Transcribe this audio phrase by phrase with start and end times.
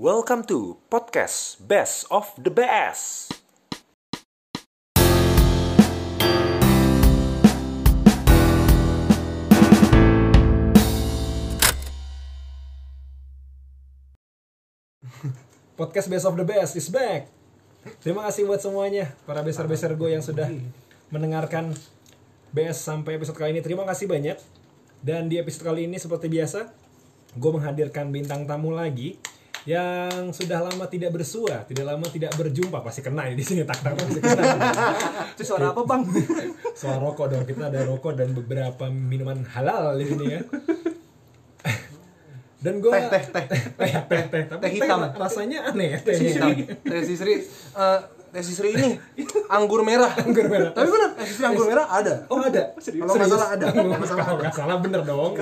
[0.00, 3.36] Welcome to podcast Best of the Best.
[15.76, 17.28] Podcast Best of the Best is back.
[18.00, 20.48] Terima kasih buat semuanya para beser-beser gue yang sudah
[21.12, 21.76] mendengarkan
[22.56, 23.60] BS sampai episode kali ini.
[23.60, 24.40] Terima kasih banyak.
[25.04, 26.72] Dan di episode kali ini seperti biasa,
[27.36, 29.20] gue menghadirkan bintang tamu lagi
[29.68, 32.80] yang sudah lama tidak bersua, tidak lama tidak berjumpa.
[32.80, 34.42] Pasti kena ini di sini tak tak pasti kena.
[35.36, 36.00] Itu suara apa bang?
[36.72, 37.44] Suara rokok dong.
[37.44, 40.40] Kita ada rokok dan beberapa minuman halal di sini ya.
[42.60, 43.60] Dan gue Teh, teh, teh.
[43.72, 45.00] teh teh teh tapi Teh hitam.
[45.16, 46.52] rasanya aneh ya Teh hitam.
[46.84, 47.98] Teh Sisri, eh,
[48.36, 49.00] Teh Sisri ini
[49.48, 50.12] anggur merah.
[50.20, 50.68] Anggur merah.
[50.68, 52.28] Tapi benar, Teh Sisri anggur merah ada.
[52.28, 52.76] Oh ada.
[52.76, 53.64] Kalau nggak salah ada.
[53.72, 55.32] Kalau nggak salah Kalau nggak salah bener dong.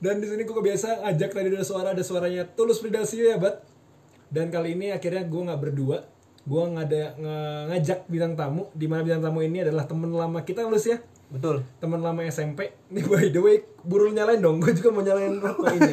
[0.00, 3.60] Dan di sini gue biasa ajak tadi ada suara ada suaranya tulus Pridasio ya bat.
[4.26, 6.08] Dan kali ini akhirnya gue nggak berdua.
[6.40, 8.72] Gue ngada nge- ngajak bintang tamu.
[8.72, 10.98] Di mana bintang tamu ini adalah temen lama kita lulus ya.
[11.28, 11.62] Betul.
[11.78, 12.72] Teman lama SMP.
[12.88, 14.58] Ini by the way, buru nyalain dong.
[14.58, 15.92] Gue juga mau nyalain rokok ini.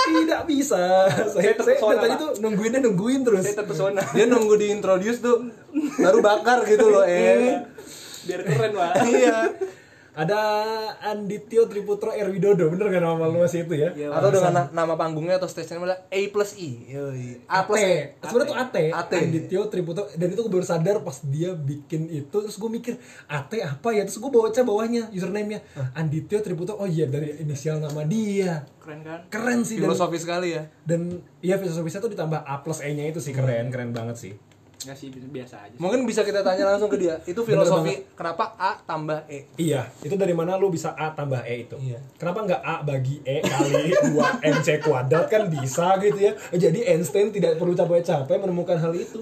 [0.00, 1.06] Tidak bisa.
[1.10, 3.42] Saya, saya terpesona, dari tadi tuh nungguinnya nungguin terus.
[3.42, 5.50] Saya terpesona Dia nunggu diintroduce tuh
[5.96, 7.62] baru bakar gitu loh, eh.
[8.20, 9.36] biar keren pak Iya.
[10.20, 10.40] Ada
[11.02, 12.28] Andityo Triputro R.
[12.28, 13.88] Widodo, bener gak nama lu masih itu ya?
[13.96, 16.70] Iya, Atau dengan na- nama panggungnya atau stage name adalah A plus I.
[16.92, 17.40] Yoi.
[17.48, 18.20] A plus E.
[18.20, 19.12] Sebenarnya tuh AT, AT.
[19.16, 23.48] Andityo Triputro dan itu gue baru sadar pas dia bikin itu terus gue mikir AT
[23.58, 24.04] apa ya?
[24.04, 25.64] Terus gue baca bawahnya username-nya.
[25.96, 28.68] Andityo Triputro oh iya dari inisial nama dia.
[28.76, 29.20] Keren kan?
[29.26, 30.68] Keren sih dan, Filosofi sekali ya.
[30.84, 31.00] dan
[31.40, 33.32] iya filosofisnya tuh ditambah A plus E nya itu sih.
[33.32, 34.32] Keren keren banget sih
[34.80, 37.20] nggak sih biasa aja Mungkin bisa kita tanya langsung ke dia.
[37.28, 39.44] Itu filosofi kenapa A tambah E?
[39.60, 41.76] Iya, itu dari mana lu bisa A tambah E itu?
[41.76, 42.00] Iya.
[42.16, 46.32] Kenapa nggak A bagi E kali 2 MC kuadrat kan bisa gitu ya?
[46.56, 49.20] Jadi Einstein tidak perlu capek-capek menemukan hal itu.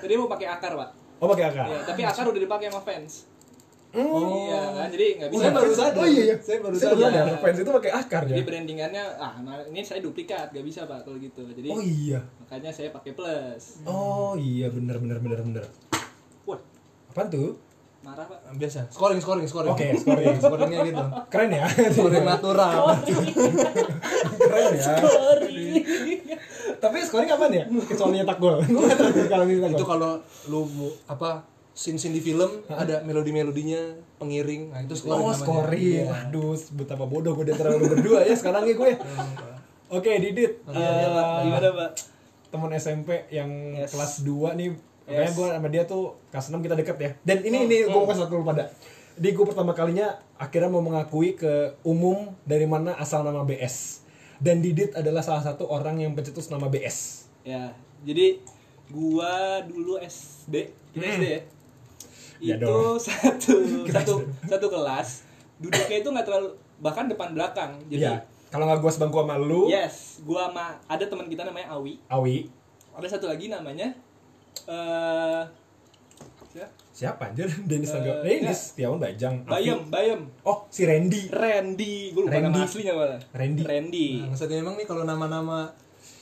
[0.00, 1.66] jadi mau pakai akar pak Oh pakai akar?
[1.68, 3.28] ya, tapi akar udah dipakai sama fans
[3.90, 4.22] Hmm.
[4.22, 5.98] iya kan jadi nggak bisa Saya baru sadar.
[5.98, 6.36] Oh iya iya.
[6.38, 7.22] Saya baru Saya baru sadar.
[7.26, 7.38] sadar.
[7.40, 8.28] Fans itu pakai akar ya.
[8.30, 9.32] jadi brandingannya ah
[9.66, 12.22] ini saya duplikat nggak bisa pak kalau gitu jadi Oh iya.
[12.38, 15.64] makanya saya pakai plus Oh iya bener bener bener bener.
[16.44, 16.60] wah
[17.08, 17.58] Apaan tuh?
[18.00, 18.88] marah pak Biasa.
[18.88, 19.70] Scoring, scoring, scoring.
[19.70, 20.32] Oke, scoring.
[20.34, 21.04] Scoringnya gitu.
[21.28, 21.68] Keren ya.
[21.94, 22.96] Scoring natural.
[24.40, 24.94] Keren ya.
[26.80, 27.64] Tapi scoring kapan ya?
[27.92, 28.56] Kecuali nyetak gol.
[29.68, 30.16] Itu kalau
[30.48, 30.60] lu
[31.04, 33.80] apa scene scene di film ada melodi melodinya
[34.16, 35.38] pengiring nah itu scoring Oh namanya.
[35.38, 36.06] scoring, Iya.
[36.26, 38.92] aduh betapa bodoh gue di antara lu berdua ya sekarang ya gue.
[39.88, 41.24] Oke Didit, Iya, iya, Pak.
[41.24, 41.90] Eh, gimana pak
[42.46, 43.90] teman SMP yang Yes.
[43.90, 44.70] kelas 2 nih,
[45.04, 45.32] Yes.
[45.32, 47.10] gue sama dia tuh kelas 6 kita deket ya.
[47.20, 48.70] Dan ini ini gue mau kasih dulu pada.
[49.12, 50.06] Jadi gue pertama kalinya
[50.36, 51.52] akhirnya mau mengakui ke
[51.82, 54.02] umum dari mana asal nama BS.
[54.36, 57.26] Dan Didit adalah salah satu orang yang pencetus nama BS.
[57.40, 58.36] ya jadi
[58.86, 59.32] gua
[59.62, 60.54] dulu SD
[60.90, 61.40] kita SD ya
[62.40, 62.96] Ya itu dong.
[63.06, 63.54] satu
[63.86, 64.14] satu
[64.44, 65.08] satu kelas
[65.56, 68.14] duduknya itu nggak terlalu bahkan depan belakang jadi Iya.
[68.48, 72.50] Kalau nggak gue sebangku sama lu, yes gua sama ada teman kita namanya Awi Awi,
[72.90, 73.94] ada satu lagi namanya
[74.66, 75.42] eh
[76.50, 76.72] siapa?
[76.90, 77.46] siapa anjir?
[77.70, 79.34] Dennis Eh, Angga, Dennis, Setiawan Bajang.
[79.44, 81.30] Bayem Bayem Oh, si Randy.
[81.30, 82.50] Randy gue lupa Randy.
[82.50, 83.62] nama aslinya malah Randy.
[83.62, 85.70] Randy Nah, maksudnya emang nih kalau nama-nama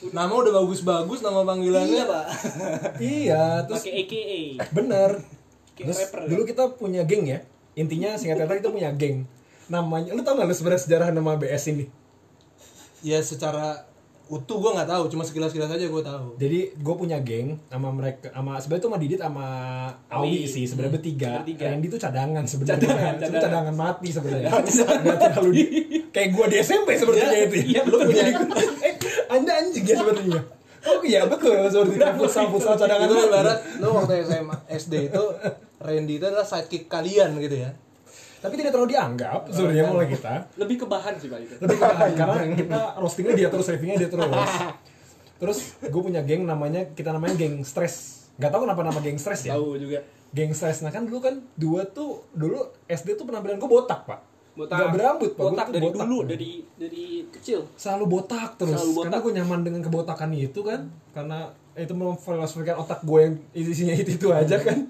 [0.07, 2.25] nama udah bagus-bagus nama panggilannya iya pak
[3.01, 5.11] Iya, terus pakai AKA bener.
[5.87, 7.39] Terus rapper, dulu kita punya geng ya.
[7.75, 9.23] Intinya singkat kata kita punya geng.
[9.69, 11.85] Namanya, lu tau gak lu sebenarnya sejarah nama BS ini?
[12.99, 13.87] ya secara
[14.27, 18.29] utuh gue nggak tahu cuma sekilas-sekilas aja gue tahu Jadi gue punya geng sama mereka
[18.29, 19.47] sama sebenarnya tuh sama Didit sama
[20.11, 21.31] Awi sih sebenarnya bertiga.
[21.41, 21.65] Bertiga.
[21.73, 22.77] Randy tuh cadangan sebenarnya.
[22.77, 23.41] Cadangan, Cuma cadangan.
[23.41, 24.49] cadangan mati sebenarnya.
[25.01, 25.63] Nggak terlalu di
[26.13, 27.57] kayak gue di SMP sepertinya itu.
[27.73, 28.93] iya, lu punya eh,
[29.33, 30.41] Anda anjing ya sepertinya.
[30.79, 33.27] Oh iya betul seperti itu futsal futsal cadangan itu mati.
[33.33, 35.23] ibarat lu waktu SMA SD itu
[35.79, 37.71] Randy itu adalah sidekick kalian gitu ya.
[38.39, 40.47] Tapi tidak terlalu dianggap sebenarnya mulai kita.
[40.55, 41.55] lebih ke bahan sih pak itu.
[41.59, 44.51] Lebih ke bahan, karena kita roastingnya dia terus savingnya dia terus.
[45.39, 49.41] Terus gue punya geng namanya kita namanya geng stress nggak tahu kenapa nama geng stress
[49.51, 49.59] ya.
[49.59, 49.99] Tahu juga.
[50.31, 54.19] Geng stress nah kan dulu kan dua tuh dulu SD tuh penampilan gue botak pak.
[54.55, 54.79] Botak.
[54.79, 55.43] Nggak berambut pak.
[55.43, 55.99] Botak dari botak.
[56.07, 57.67] dulu dari dari kecil.
[57.75, 58.79] Selalu botak terus.
[58.79, 59.03] Selalu botak.
[59.11, 60.87] karena gue nyaman dengan kebotakan itu kan.
[61.11, 64.87] Karena itu memfilosofikan otak gue yang isinya itu itu aja kan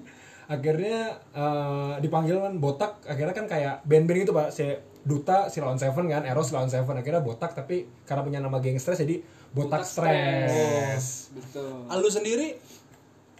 [0.50, 0.98] akhirnya
[1.30, 4.66] eh, dipanggil kan botak akhirnya kan kayak band-band itu pak si
[5.00, 8.76] Duta si Lawan Seven kan Eros Lawan Seven akhirnya botak tapi karena punya nama geng
[8.76, 12.58] stress jadi botak, stress betul Ah, lu sendiri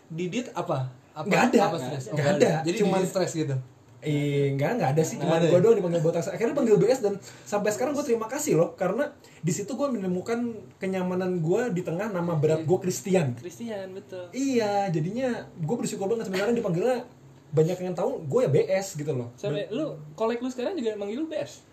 [0.08, 0.90] Didit apa?
[1.10, 1.58] apa Nggak ada.
[1.64, 2.04] apa stres?
[2.06, 2.50] Oh, Nggak ada.
[2.62, 3.54] Jadi Cuman- Didit stres gitu.
[4.00, 5.20] Eh, enggak, enggak ada sih.
[5.20, 5.60] Cuma gue ya?
[5.60, 6.24] doang dipanggil botak.
[6.24, 7.14] Akhirnya panggil BS dan
[7.44, 8.72] sampai sekarang gue terima kasih loh.
[8.72, 10.40] Karena di situ gue menemukan
[10.80, 13.36] kenyamanan gue di tengah nama berat gue Christian.
[13.36, 17.04] Christian betul Iya, jadinya gue bersyukur banget sebenarnya dipanggilnya
[17.50, 19.28] banyak yang tahu gue ya BS gitu loh.
[19.34, 21.66] sampai lu kolek lu sekarang juga manggil lu BS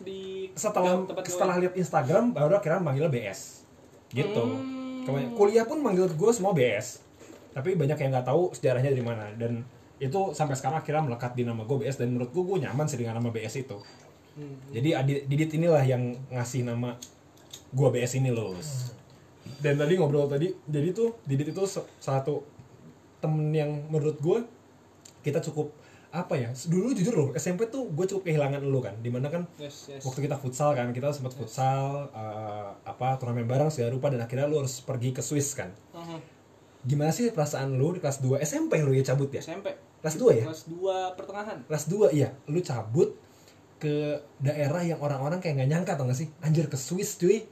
[0.00, 3.60] di setelah setelah lihat Instagram baru akhirnya manggilnya BS
[4.08, 4.44] gitu
[5.08, 5.32] Hmm.
[5.36, 7.00] Kuliah pun manggil gue semua BS
[7.52, 9.64] tapi banyak yang nggak tahu sejarahnya dari mana dan
[9.98, 12.98] itu sampai sekarang akhirnya melekat di nama gue BS dan menurut gue gue nyaman sih
[12.98, 13.78] dengan nama BS itu.
[14.38, 14.54] Hmm.
[14.70, 16.94] jadi Adi- Didit inilah yang ngasih nama
[17.74, 18.54] gue BS ini loh.
[19.58, 21.62] Dan tadi ngobrol tadi jadi tuh Didit itu
[21.98, 22.46] satu
[23.18, 24.38] temen yang menurut gue
[25.20, 25.74] kita cukup
[26.08, 29.44] apa ya dulu jujur loh SMP tuh gue cukup kehilangan lu kan di mana kan
[29.60, 30.00] yes yes.
[30.08, 34.48] waktu kita futsal kan kita sempat futsal eh, apa turnamen bareng segala rupa dan akhirnya
[34.48, 35.68] lu harus pergi ke Swiss kan.
[35.92, 36.37] Mhm.
[36.86, 39.42] Gimana sih perasaan lu di kelas 2 SMP lu ya cabut ya?
[39.42, 40.44] SMP kelas 2 ya?
[40.46, 41.58] Kelas 2 pertengahan.
[41.66, 42.28] Kelas 2 iya.
[42.46, 43.10] Lu cabut
[43.78, 46.28] ke daerah yang orang-orang kayak nggak nyangka tau gak sih?
[46.42, 47.46] Anjir ke Swiss cuy.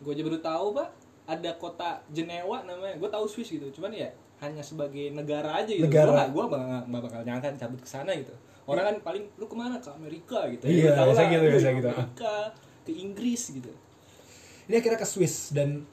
[0.00, 0.88] Gue aja baru tahu pak.
[1.26, 2.96] Ada kota Jenewa namanya.
[2.96, 3.68] Gue tahu Swiss gitu.
[3.72, 4.08] Cuman ya
[4.40, 5.88] hanya sebagai negara aja gitu.
[5.88, 6.12] Negara.
[6.12, 8.32] gue gak, gua nggak bakal nyangka cabut ke sana gitu.
[8.66, 9.78] Orang kan paling lu ke mana?
[9.78, 10.66] Ke Amerika gitu.
[10.66, 11.88] Iya, tahu biasa gitu, biasa gitu.
[11.92, 12.32] Amerika
[12.86, 13.72] ke Inggris gitu.
[14.66, 15.86] Ini akhirnya ke Swiss dan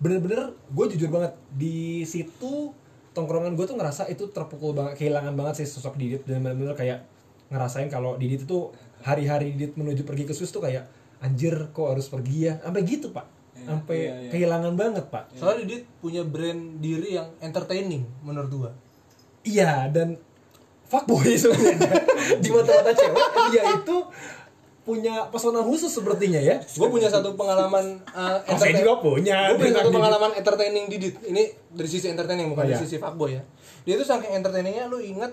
[0.00, 2.72] bener-bener gue jujur banget di situ
[3.12, 6.24] tongkrongan gue tuh ngerasa itu terpukul banget kehilangan banget sih sosok Didit.
[6.24, 7.04] Dan bener-bener kayak
[7.52, 8.72] ngerasain kalau Didit itu
[9.04, 10.88] hari-hari Didit menuju pergi ke Swiss tuh kayak
[11.20, 12.54] anjir kok harus pergi ya?
[12.64, 13.26] Sampai gitu pak.
[13.60, 14.30] Sampai iya, iya.
[14.32, 15.36] kehilangan banget pak.
[15.36, 18.72] Soalnya Didit punya brand diri yang entertaining menurut gua.
[19.40, 20.20] iya dan
[20.84, 21.96] fuckboy sebenarnya.
[22.44, 23.98] Di mata-mata cewek dia itu
[24.90, 29.62] punya pesona khusus sepertinya ya Gue punya satu pengalaman uh, Oh, saya juga punya Gue
[29.62, 29.98] punya satu Didit.
[30.02, 31.14] pengalaman entertaining Didit.
[31.22, 32.82] Ini dari sisi entertaining bukan Oh, dari iya.
[32.82, 33.42] sisi fuckboy ya.
[33.86, 35.30] Dia tuh saking entertainingnya lu ingat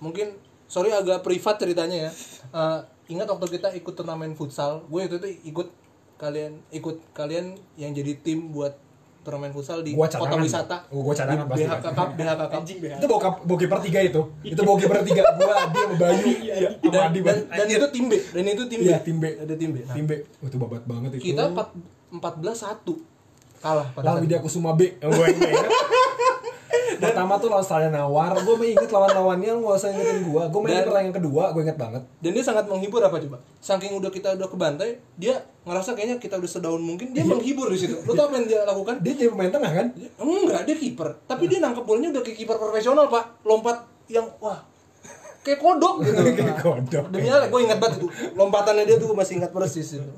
[0.00, 0.32] mungkin
[0.64, 2.12] sorry agak privat ceritanya ya.
[2.50, 5.68] Uh, ingat waktu kita ikut turnamen futsal, gue itu tuh ikut
[6.16, 8.76] kalian ikut kalian yang jadi tim buat
[9.20, 10.76] turnamen futsal di Gua kota wisata.
[10.88, 11.92] Oh, gua cadangan Di pasti, BHK kan.
[11.92, 12.62] Cup, BHK Cup.
[12.72, 14.22] itu bawa kap- bawa kiper tiga itu.
[14.40, 18.04] Itu bawa kiper tiga gua Adi sama Bayu sama Dan, Adi dan, dan itu tim
[18.08, 18.86] B, dan itu tim B.
[18.88, 19.24] Iya, tim B.
[19.36, 19.76] Ada tim B.
[19.84, 21.22] Nah, tim B oh, itu babat banget itu.
[21.32, 24.96] Kita 4 14 1 kalah pada lawan saat Widya Kusuma B.
[24.98, 25.66] Yang gue ingat
[27.00, 28.32] pertama tuh lawan Australia Nawar.
[28.42, 32.02] Gue inget lawan-lawannya lu gak usah ingetin gue gue main pertandingan kedua gue inget banget.
[32.22, 33.38] Dan dia sangat menghibur apa coba?
[33.58, 37.78] Saking udah kita udah kebantai dia ngerasa kayaknya kita udah sedaun mungkin dia menghibur di
[37.78, 37.98] situ.
[38.06, 39.02] Lo tau apa yang dia lakukan?
[39.02, 39.86] Dia jadi pemain tengah kan?
[40.20, 41.08] Enggak dia kiper.
[41.26, 43.24] Tapi dia nangkep bolanya udah kayak kiper profesional pak.
[43.42, 44.70] Lompat yang wah
[45.40, 46.20] kayak kodok gitu.
[46.38, 47.04] Kayak kodok.
[47.08, 48.08] demi Allah gue ingat banget itu.
[48.36, 50.12] Lompatannya dia tuh masih ingat persis itu.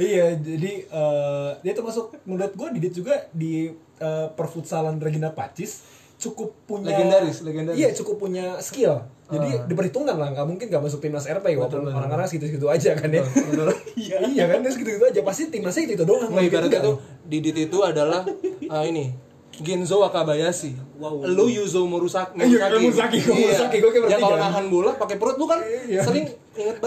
[0.00, 5.84] Iya, jadi eh, dia termasuk menurut gue Didit juga di eh, perfutsalan Regina Pacis
[6.20, 7.80] cukup punya Legendaris, legendaris.
[7.80, 9.00] Iya, cukup punya skill.
[9.30, 13.24] Jadi diperhitungkan lah, nggak mungkin nggak masuk timnas RP walaupun orang-orang segitu-segitu aja kan ya.
[14.00, 16.28] Iya, iya kan dia segitu-gitu aja pasti timnasnya itu, itu doang.
[16.28, 18.26] Mungkin ibaratnya tuh Didit itu adalah
[18.68, 19.12] ah, ini
[19.60, 20.72] Genzo Wakabayashi.
[20.96, 21.24] Wow.
[21.24, 22.36] Lu Yuzo Murusaki.
[22.36, 24.44] Iya, Murusaki, Murusaki, gua kayak Ya kalau bertiga.
[24.48, 26.00] nahan bola pakai perut lu kan Iya.
[26.04, 26.24] sering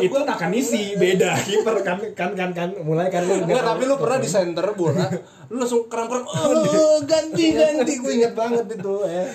[0.02, 1.38] itu Nakanisi beda.
[1.48, 5.08] Kiper kan kan kan kan mulai kan lu Enggak, tapi lu pernah di center bola,
[5.50, 9.26] lu langsung kram-kram, oh, ganti ganti, gue inget banget itu ya.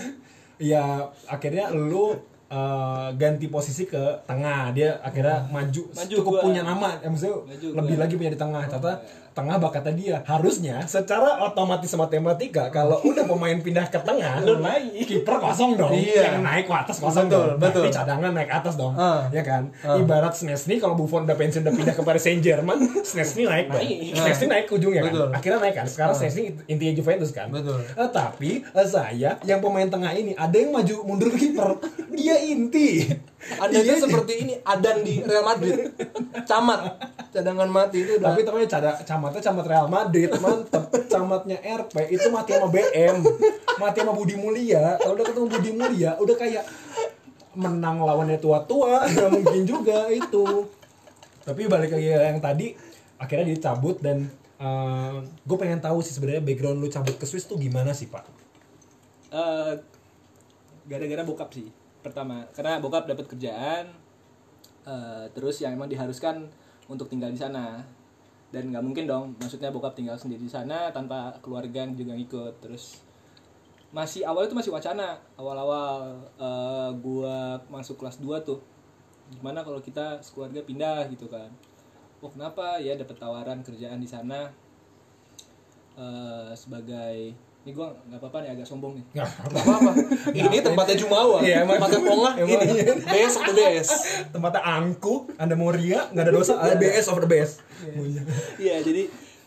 [0.59, 0.85] ya
[1.31, 6.43] akhirnya lu eh, ganti posisi ke tengah dia akhirnya maju, Maju cukup gua.
[6.43, 8.03] punya nama ya, maksudnya Maju lebih gua.
[8.03, 8.93] lagi punya di tengah ternyata
[9.31, 14.43] tengah bakatnya dia harusnya secara otomatis matematika kalau udah pemain pindah ke tengah
[14.99, 16.35] kiper kosong dong Iya.
[16.35, 17.83] yang naik ke atas kosong Betul, dong betul.
[17.85, 19.31] Berarti cadangan naik atas dong Ah.
[19.31, 19.95] ya kan Ah.
[19.95, 23.79] ibarat Snesny kalau Buffon udah pensiun udah pindah ke Paris Saint Germain Snesny naik dong
[23.79, 24.17] Naik.
[24.17, 25.29] Snesny naik ke ujungnya kan Betul.
[25.31, 27.79] akhirnya naik kan sekarang Snesny intinya Juventus kan Betul.
[27.87, 31.79] Eh, tapi eh, saya yang pemain tengah ini ada yang maju mundur ke kiper
[32.11, 33.05] dia inti.
[33.39, 35.95] Ada Dia- itu seperti ini, Adan di Real Madrid,
[36.43, 36.99] camat,
[37.31, 38.35] cadangan mati itu udah.
[38.35, 40.85] tapi temannya cada camatnya camat Real Madrid mantep.
[41.09, 43.17] Camatnya RP itu mati sama BM
[43.79, 44.99] mati sama Budi Mulia.
[44.99, 46.65] Kalau udah ketemu Budi Mulia udah kayak
[47.55, 50.67] menang lawannya tua-tua nggak mungkin juga itu.
[51.43, 52.75] Tapi balik lagi yang tadi
[53.17, 54.29] akhirnya dicabut dan
[55.47, 58.27] gue pengen tahu sih sebenarnya background lu cabut ke Swiss tuh gimana sih pak?
[59.31, 59.73] Eh,
[60.89, 61.69] gara-gara bokap sih
[62.01, 63.91] pertama karena bokap dapat kerjaan
[64.87, 66.49] eh, terus yang emang diharuskan
[66.89, 67.85] untuk tinggal di sana.
[68.49, 72.65] Dan nggak mungkin dong maksudnya bokap tinggal sendiri di sana tanpa keluarga yang juga ngikut.
[72.65, 73.05] Terus
[73.93, 75.21] masih awal itu masih wacana.
[75.37, 78.61] Awal-awal eh, gua masuk kelas 2 tuh
[79.29, 81.53] gimana kalau kita sekeluarga pindah gitu kan.
[82.25, 82.81] Oh kenapa?
[82.81, 84.49] Ya dapat tawaran kerjaan di sana
[86.01, 87.37] eh, sebagai
[87.69, 89.91] ini gue nggak apa-apa nih agak sombong nih Nggak Gak apa-apa.
[90.33, 91.39] Ini tempatnya Jumawa.
[91.45, 91.77] Iya, emang.
[91.77, 92.35] tempatnya Pongah.
[92.41, 92.61] Emang.
[92.65, 93.93] Ini BS the best.
[94.33, 97.61] tempatnya angku anda mau ria nggak ada dosa ada BS over best
[98.57, 99.03] Iya, jadi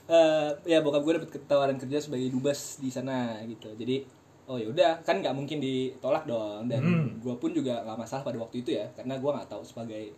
[0.06, 3.74] eh, ya bokap gue dapet tawaran kerja sebagai dubes di sana gitu.
[3.74, 4.06] Jadi
[4.46, 6.86] oh ya udah kan nggak mungkin ditolak dong dan
[7.18, 10.14] gue pun juga nggak masalah pada waktu itu ya karena gue nggak tahu sebagai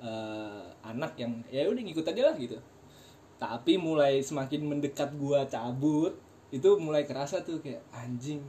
[0.00, 2.56] eh, anak yang ya udah ngikut aja lah gitu.
[3.36, 8.44] Tapi mulai semakin mendekat gue cabut itu mulai kerasa tuh kayak anjing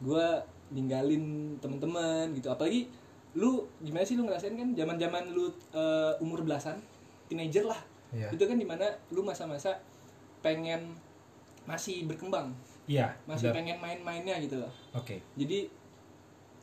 [0.00, 0.26] gue
[0.72, 2.48] ninggalin temen-temen gitu.
[2.48, 2.88] Apalagi
[3.36, 6.80] lu gimana sih lu ngerasain kan zaman zaman lu eh, umur belasan
[7.28, 7.78] teenager lah.
[8.14, 8.30] Iya.
[8.32, 9.76] itu kan di mana lu masa-masa
[10.40, 10.96] pengen
[11.68, 12.54] masih berkembang.
[12.86, 13.56] Iya masih benar.
[13.60, 14.72] pengen main-mainnya gitu loh.
[14.94, 15.20] Oke.
[15.36, 15.68] Jadi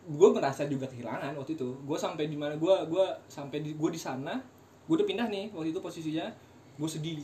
[0.03, 1.69] gue merasa juga kehilangan waktu itu.
[1.83, 4.39] Gue sampai di mana gue gue sampai di gue di sana
[4.83, 6.31] gue udah pindah nih waktu itu posisinya.
[6.79, 7.21] Gue sedih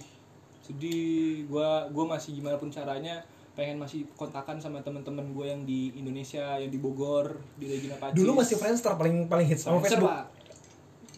[0.62, 1.48] sedih.
[1.48, 3.24] Gue gue masih gimana pun caranya
[3.60, 8.16] pengen masih kontakan sama teman-teman gue yang di Indonesia yang di Bogor di Regina Pacis
[8.16, 10.16] dulu masih Friendster paling paling hits sama Friendster, Facebook.
[10.16, 10.40] Pak.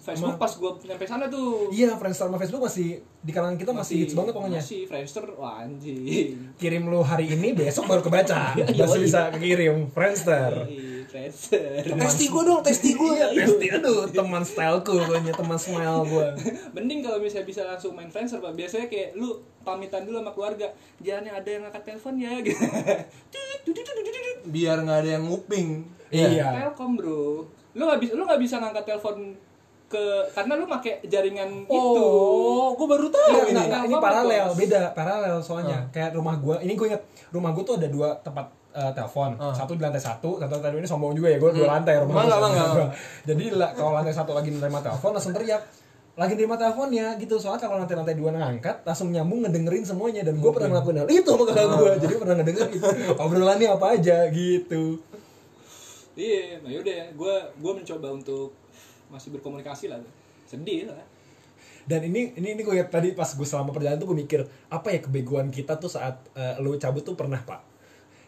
[0.01, 1.69] Facebook Emang- pas gue nyampe sana tuh.
[1.69, 4.57] Iya Friendster sama Facebook masih di kalangan kita masih, hits banget pokoknya.
[4.57, 6.33] masih Friendster wah anjing.
[6.57, 8.57] Kirim lu hari ini besok baru kebaca.
[8.57, 9.05] Iya, masih iya.
[9.05, 10.65] bisa kirim Friendster.
[10.65, 11.85] Yoi, Friendster.
[11.85, 13.13] Testi gue dong, testi gue.
[13.13, 16.33] Iya, testi aduh teman styleku pokoknya teman smile gua.
[16.75, 18.57] Mending kalau misalnya bisa langsung main Friendster pak.
[18.57, 20.67] Biasanya kayak lu pamitan dulu sama keluarga
[20.99, 22.63] Jangan yang ada yang ngangkat telepon ya gitu
[24.43, 25.67] Biar nggak ada yang nguping.
[26.09, 29.31] iya Telkom bro Lu gak bisa, lu gak bisa ngangkat telepon
[29.87, 33.61] ke Karena lu pakai jaringan itu Oh, gue baru tahu Enggak, ini.
[33.63, 35.79] enggak, ini paralel, beda, paralel soalnya.
[35.89, 39.35] Kayak rumah gua, ini gue inget, rumah gua tuh ada dua tempat eh, telepon.
[39.35, 39.51] Ah.
[39.51, 42.87] Satu di lantai satu, satu lantai ini sombong juga ya, gue dua lantai rumah mangga.
[43.27, 45.59] Jadi lah, kalau lantai satu lagi nerima telepon, langsung teriak.
[46.19, 50.27] Lagi nerima teleponnya gitu, soalnya kalau lantai lantai dua ngangkat, langsung nyambung ngedengerin semuanya.
[50.27, 52.81] Dan gue pernah ngelakuin hal itu sama kakak gue, jadi pernah ngedengerin.
[53.15, 54.99] Obrolannya apa aja gitu.
[56.11, 57.05] Iya, nah yaudah ya.
[57.15, 58.51] Gue gua mencoba untuk
[59.07, 60.03] masih berkomunikasi lah.
[60.43, 60.99] Sedih lah.
[61.87, 64.91] Dan ini ini ini gue lihat tadi pas gue selama perjalanan tuh gue mikir apa
[64.91, 67.63] ya kebegoan kita tuh saat eh, lu cabut tuh pernah pak.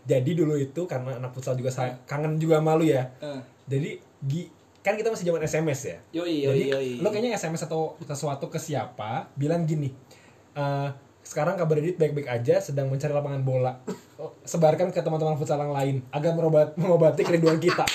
[0.04, 3.12] Jadi dulu itu karena anak futsal juga saya kangen juga malu ya.
[3.20, 4.52] Eh, Jadi gi-
[4.84, 5.98] kan kita masih zaman SMS ya.
[6.12, 9.90] Yoi, yoi, Jadi yoi lo kayaknya SMS atau sesuatu ke siapa bilang gini.
[10.54, 10.90] eh,
[11.24, 13.80] sekarang kabar Edit baik-baik aja sedang mencari lapangan bola.
[14.20, 17.88] Oh, Sebarkan ke teman-teman futsal yang lain agar merobat, mengobati kerinduan kita.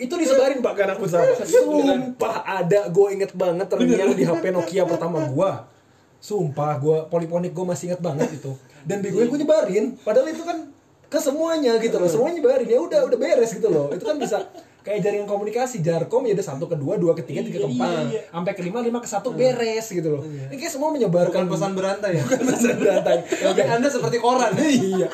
[0.00, 1.24] Itu disebarin pak ke anak futsal.
[1.44, 5.50] Sumpah ada, gue inget banget terngiang di HP Nokia pertama gue.
[6.16, 8.56] Sumpah gue poliponik gue masih inget banget itu.
[8.88, 10.00] Dan bego gue nyebarin.
[10.00, 10.72] Padahal itu kan
[11.06, 12.08] ke semuanya gitu loh.
[12.08, 13.92] Semuanya nyebarin ya udah udah beres gitu loh.
[13.92, 14.40] Itu kan bisa
[14.86, 18.06] kayak jaringan komunikasi jarkom ya udah satu ke dua dua ke tiga tiga ke empat
[18.30, 20.22] sampai ke lima ke satu beres gitu loh.
[20.22, 22.22] Ini kayak semua menyebarkan Bukan pesan berantai ya.
[22.22, 23.16] bukan pesan berantai.
[23.50, 24.54] Oke, Anda seperti koran.
[24.62, 25.10] iya.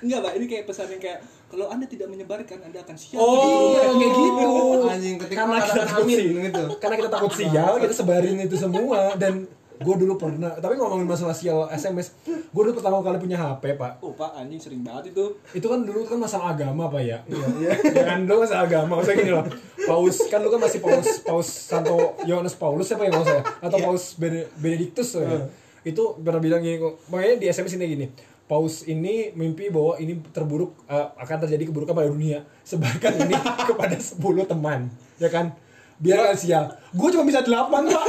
[0.00, 3.76] Enggak pak, ini kayak pesan yang kayak Kalau anda tidak menyebarkan, anda akan siap Oh,
[3.76, 4.48] Iya, kayak gitu.
[4.88, 6.64] Anjing ketika karena kita takut amin gitu.
[6.80, 9.46] karena kita takut sial kita sebarin itu semua dan
[9.80, 13.98] gue dulu pernah tapi ngomongin masalah sial SMS gue dulu pertama kali punya HP pak.
[13.98, 15.34] Oh pak, anjing sering banget itu.
[15.50, 17.18] Itu kan dulu kan masalah agama pak ya?
[17.26, 19.02] Iya ya kan dulu masalah agama.
[19.02, 19.46] Maksudnya gini loh
[19.84, 24.16] paus kan lu kan masih paus paus Santo Yohanes Paulus siapa yang saya atau paus
[24.16, 25.44] Bene- Benedictus ya.
[25.84, 28.06] itu pernah bilang gini kok makanya di SMS ini gini
[28.44, 33.34] Paus ini mimpi bahwa ini terburuk eh, akan terjadi keburukan pada dunia sebarkan ini
[33.72, 35.56] kepada 10 teman ya kan
[36.02, 37.50] biar gak sial gue cuma bisa 8
[37.90, 38.04] pak.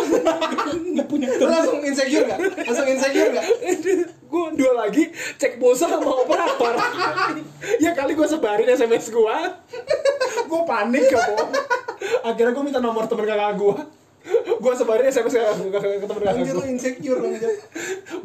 [0.94, 2.38] Nggak punya Lu langsung insecure gak?
[2.38, 3.46] Langsung insecure gak?
[4.26, 5.10] gue dua lagi
[5.42, 6.76] cek pulsa sama operator.
[7.82, 9.36] Ya kali gue sebarin sms gue
[10.46, 11.52] gue panik gak bohong
[12.26, 13.76] akhirnya gue minta nomor temen kakak gue
[14.62, 15.42] gue sebarin sms ke,
[15.74, 17.54] ke, ke temen kakak Anjir lu gue insecure anjir.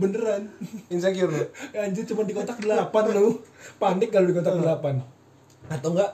[0.01, 0.43] beneran.
[0.93, 1.45] Insecure lu.
[1.73, 3.41] anjir cuma di kontak 8 lu.
[3.81, 5.21] Panik kalau di kontak 8
[5.71, 6.11] atau enggak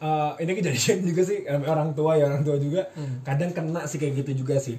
[0.00, 2.86] eh, ini kejadian juga sih eh, orang tua ya orang tua juga
[3.22, 4.78] kadang kena sih kayak gitu juga sih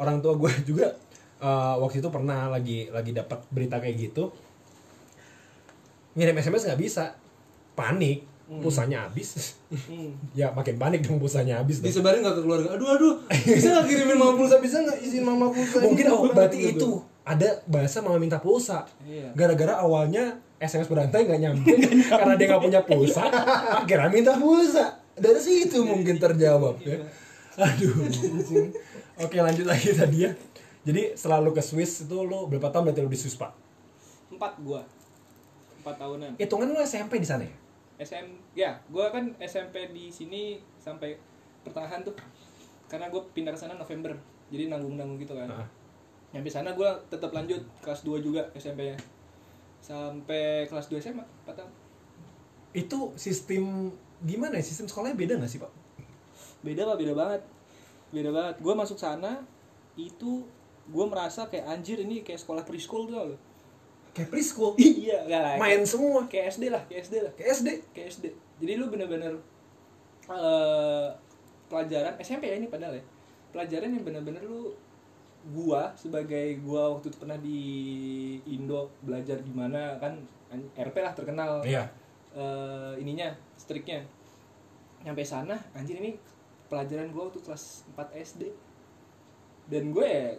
[0.00, 0.92] orang tua gue juga
[1.40, 4.32] eh, waktu itu pernah lagi lagi dapat berita kayak gitu
[6.18, 7.14] ngirim sms nggak bisa
[7.78, 8.26] panik
[8.58, 10.10] pulsanya habis hmm.
[10.42, 11.78] ya makin panik dong pulsanya habis.
[11.78, 12.74] Disebarin gak ke keluarga?
[12.74, 14.58] Aduh aduh, bisa gak kirimin mama pulsa?
[14.58, 15.78] Bisa gak izin mama pulsa?
[15.78, 16.74] mungkin Ini oh berarti gitu.
[16.74, 16.90] itu
[17.22, 19.30] ada bahasa mama minta pulsa Iya.
[19.38, 21.72] gara-gara awalnya SMS berantai nggak nyampe
[22.12, 23.24] karena dia nggak punya pulsa.
[23.80, 24.92] Akhirnya minta pulsa.
[25.16, 27.00] Dari situ mungkin terjawab ya.
[27.56, 28.04] Aduh
[29.24, 30.30] oke lanjut lagi tadi ya.
[30.84, 33.56] Jadi selalu ke Swiss itu lo berapa tahun berarti lo di Swiss pak?
[34.28, 34.84] Empat gua.
[35.80, 36.36] Empat tahunan.
[36.36, 37.56] Hitungan lo SMP di sana ya?
[38.00, 41.16] SM ya gua kan SMP di sini sampai
[41.64, 42.12] pertengahan tuh.
[42.90, 44.12] Karena gue pindah ke sana November.
[44.52, 45.48] Jadi nanggung nanggung gitu kan.
[45.48, 45.68] Ah.
[46.30, 48.94] nyampe sana gue tetap lanjut kelas 2 juga SMP nya
[49.80, 51.72] sampai kelas 2 SMA 4 tahun
[52.70, 54.62] Itu sistem gimana ya?
[54.62, 55.72] Sistem sekolahnya beda nggak sih, Pak?
[56.60, 57.42] beda pak beda banget
[58.10, 59.40] beda banget gue masuk sana
[59.96, 60.44] itu
[60.84, 63.40] gue merasa kayak anjir ini kayak sekolah preschool tuh loh
[64.10, 64.76] Kayak preschool.
[64.82, 66.26] iya gak lah Main semua.
[66.26, 67.68] kayak SD lah kayak SD lah Kayak SD.
[67.90, 68.24] kayak SD
[68.60, 69.32] jadi lu bener-bener
[70.28, 71.08] eh,
[71.66, 73.04] pelajaran SMP ya ini padahal ya
[73.50, 74.76] pelajaran yang bener-bener lu
[75.46, 77.60] gua sebagai gua waktu itu pernah di
[78.46, 80.12] Indo belajar gimana kan
[80.48, 81.88] an- RP lah terkenal Iya.
[82.30, 84.04] eh, ininya striknya
[85.00, 86.12] nyampe sana anjir ini
[86.68, 88.42] pelajaran gua waktu kelas 4 SD
[89.66, 90.34] dan gue ya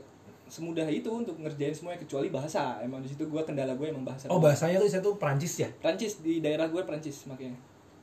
[0.46, 4.27] semudah itu untuk ngerjain semuanya kecuali bahasa emang di situ gua kendala gue emang bahasa
[4.27, 5.70] Oh, bahasanya tuh saya tuh Prancis ya.
[5.79, 7.55] Prancis di daerah gue Prancis makanya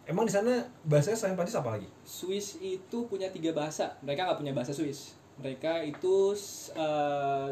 [0.03, 1.85] Emang di sana bahasanya selain Prancis apa lagi?
[2.01, 3.93] Swiss itu punya tiga bahasa.
[4.01, 5.13] Mereka nggak punya bahasa Swiss.
[5.39, 6.35] Mereka itu
[6.75, 7.51] uh,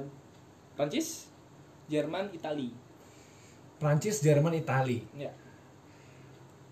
[0.75, 1.31] Prancis,
[1.87, 2.75] Jerman, Itali.
[3.79, 5.07] Prancis, Jerman, Itali.
[5.15, 5.31] Ya.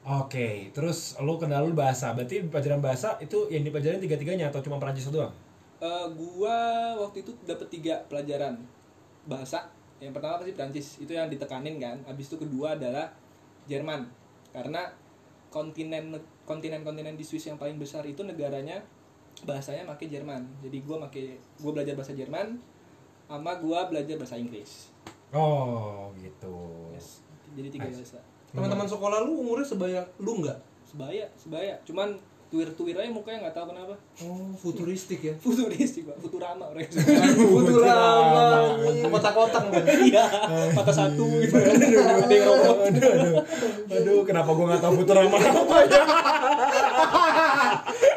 [0.05, 2.13] Oke, terus lu kenal lu bahasa.
[2.13, 5.33] Berarti pelajaran bahasa itu yang dipelajarin tiga-tiganya atau cuma Prancis doang?
[5.81, 8.61] Uh, gua waktu itu dapet tiga pelajaran
[9.25, 9.65] bahasa.
[10.03, 11.97] Yang pertama pasti Prancis, itu yang ditekanin kan.
[12.05, 13.09] Habis itu kedua adalah
[13.65, 14.05] Jerman.
[14.53, 14.93] Karena
[15.49, 16.13] kontinen
[16.45, 18.85] kontinen kontinen di Swiss yang paling besar itu negaranya
[19.43, 20.47] bahasanya pakai Jerman.
[20.61, 22.63] Jadi gua pakai gua belajar bahasa Jerman
[23.25, 24.95] sama gua belajar bahasa Inggris.
[25.31, 26.55] Oh, gitu.
[26.91, 27.27] Yes.
[27.53, 27.99] Jadi tiga Nice.
[28.01, 28.19] bahasa.
[28.49, 30.59] Teman-teman sekolah lu umurnya sebaya lu nggak?
[30.85, 32.15] sebaya sebaya cuman
[32.47, 35.35] tuir tuir aja mukanya nggak tahu kenapa Oh, futuristik ya.
[35.35, 36.87] futuristik pak futurama orang
[37.35, 39.83] Futurama, kotak-kotak kan.
[40.01, 40.23] iya
[40.71, 41.99] mata satu gitu aduh,
[42.87, 43.43] aduh,
[43.91, 46.03] aduh, kenapa gua nggak tahu Futurama apa ya?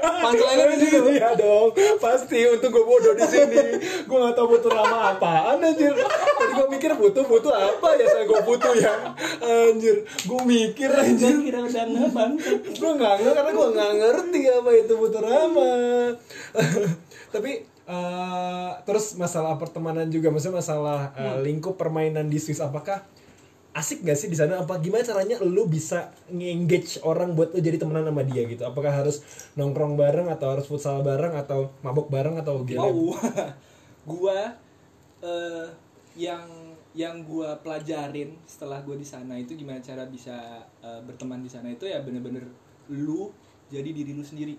[0.01, 1.09] Punchline-nya di situ.
[1.17, 3.63] Iya dong, pasti untuk gue bodoh di sini.
[4.05, 5.93] Gue nggak tahu Futurama apaan anjir.
[5.95, 8.93] Tadi gue mikir butuh butuh apa ya saya gue butuh ya.
[9.41, 11.35] Anjir, gue mikir anjir.
[11.41, 12.33] kira udah ngebang
[12.77, 15.71] gue nggak ngerti karena gue nggak ngerti apa itu Futurama.
[17.33, 17.51] Tapi
[17.87, 23.03] eh, terus masalah pertemanan juga, maksudnya masalah eh, lingkup permainan di Swiss apakah
[23.77, 24.65] asik gak sih di sana?
[24.65, 28.65] Apa gimana caranya lu bisa nge-engage orang buat lu jadi temenan sama dia gitu?
[28.65, 29.21] Apakah harus
[29.53, 32.89] nongkrong bareng atau harus futsal bareng atau mabok bareng atau gimana?
[32.89, 33.13] wow
[34.09, 34.39] gua
[35.21, 35.67] eh,
[36.17, 36.49] yang
[36.97, 41.69] yang gua pelajarin setelah gua di sana itu gimana cara bisa eh, berteman di sana
[41.69, 42.49] itu ya bener-bener
[42.89, 43.29] lu
[43.69, 44.57] jadi diri lu sendiri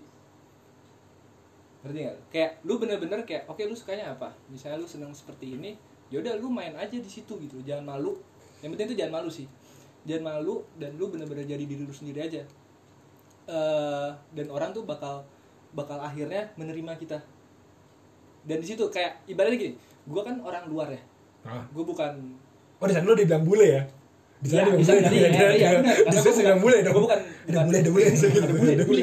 [1.79, 5.79] ngerti nggak kayak lu bener-bener kayak oke lu sukanya apa misalnya lu seneng seperti ini
[6.11, 8.19] yaudah lu main aja di situ gitu jangan malu
[8.59, 9.47] yang penting itu jangan malu sih
[10.03, 12.43] jangan malu dan lu bener-bener jadi diri lu sendiri aja
[13.45, 15.25] Eh, dan orang tuh bakal
[15.71, 17.17] bakal akhirnya menerima kita
[18.43, 19.73] dan di situ kayak ibaratnya gini
[20.05, 21.01] gue kan orang luar ya
[21.41, 21.65] Ah.
[21.65, 22.37] gue bukan
[22.77, 23.81] Oh di sana lu dibilang bule ya?
[24.37, 25.09] Di sana Iya, dibilang bule.
[25.09, 25.69] Iya, ya, iya, iya, iya.
[25.75, 25.95] benar.
[25.97, 26.93] Di sana gua dibilang bukan- bule dong.
[26.93, 29.01] gua bukan- Ada bule, ada bule, ada bule, ada bule.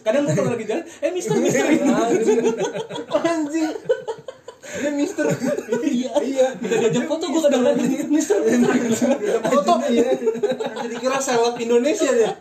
[0.00, 1.64] Kadang gue kalau lagi jalan eh mister mister
[3.20, 3.72] Anjing.
[4.74, 5.26] Dia mister.
[5.86, 7.78] iya iya kita diajak foto gue kadang-kadang
[8.10, 8.38] mister
[9.46, 9.72] Foto.
[10.84, 12.32] Jadi kira seleb Indonesia dia.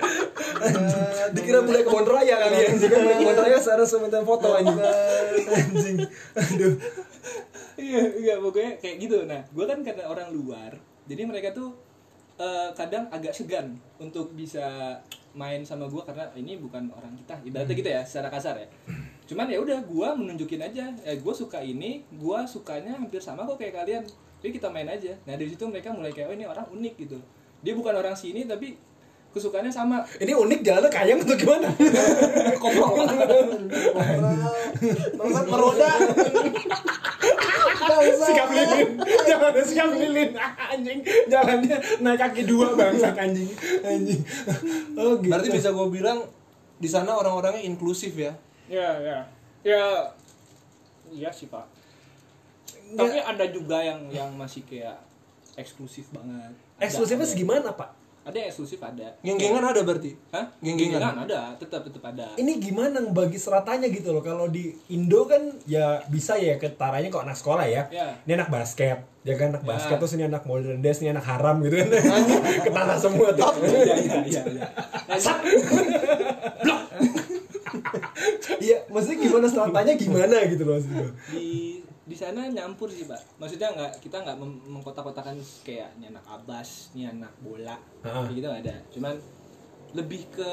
[1.34, 4.78] Dikira bule kebon raya kali ya anjing kan bule kebon raya sekarang minta foto anjing.
[5.50, 5.98] Anjing.
[6.34, 6.74] Aduh.
[7.78, 10.78] iya iya pokoknya kayak gitu nah gue kan karena orang luar
[11.10, 11.74] jadi mereka tuh
[12.38, 14.98] eh, kadang agak segan untuk bisa
[15.34, 17.36] main sama gue karena ini bukan orang kita.
[17.42, 18.68] Ibaratnya gitu ya secara kasar ya.
[19.26, 20.94] Cuman ya udah gue menunjukin aja.
[21.04, 24.04] Eh gue suka ini gue sukanya hampir sama kok kayak kalian.
[24.40, 25.18] Jadi kita main aja.
[25.26, 27.18] Nah dari situ mereka mulai kayak oh ini orang unik gitu.
[27.66, 28.78] Dia bukan orang sini tapi
[29.34, 31.68] kesukaannya sama Ini unik jalannya kayang atau gimana?
[32.62, 33.10] koprol
[35.18, 35.90] Bangsat meroda.
[38.14, 38.90] sikap lilin.
[39.02, 40.32] Jalannya sikap lilin.
[40.72, 41.00] Anjing.
[41.28, 43.50] Jalannya naik kaki dua bangsat anjing.
[43.82, 44.22] Anjing.
[44.94, 45.32] Oh gitu.
[45.34, 46.24] Berarti bisa gue bilang
[46.78, 48.36] di sana orang-orangnya inklusif ya.
[48.68, 49.20] ya ya
[49.64, 50.12] ya
[51.12, 51.64] iya sih pak
[52.94, 55.00] tapi ada juga yang yang masih kayak
[55.56, 56.52] eksklusif banget
[56.84, 58.03] eksklusifnya segimana, Pak?
[58.24, 60.16] Ada eksklusif ada Geng-gengan ada berarti.
[60.32, 60.48] Hah?
[60.64, 61.28] Geng-gengan?
[61.28, 64.24] ada tetap tetap ada Ini gimana bagi seratanya gitu loh.
[64.24, 67.84] Kalau di Indo kan ya bisa ya ketaranya kok anak sekolah ya.
[67.92, 68.16] Ya.
[68.24, 69.04] Ini anak basket.
[69.24, 69.68] Ya kan anak Ya.
[69.76, 71.88] basket terus ini anak modern dance, ini anak haram gitu kan.
[72.68, 73.48] Ketara semua tuh.
[73.60, 74.68] iya iya iya iya
[75.04, 75.20] Nah,
[78.64, 81.10] Iya, maksudnya gimana seratanya gimana gitu loh maksud gua.
[81.36, 84.36] di di sana nyampur sih pak maksudnya nggak kita nggak
[84.68, 87.80] mengkotak-kotakan kayak ini anak abas ini anak bola.
[88.04, 88.74] Kayak gitu ada.
[88.92, 89.16] Cuman
[89.96, 90.52] lebih ke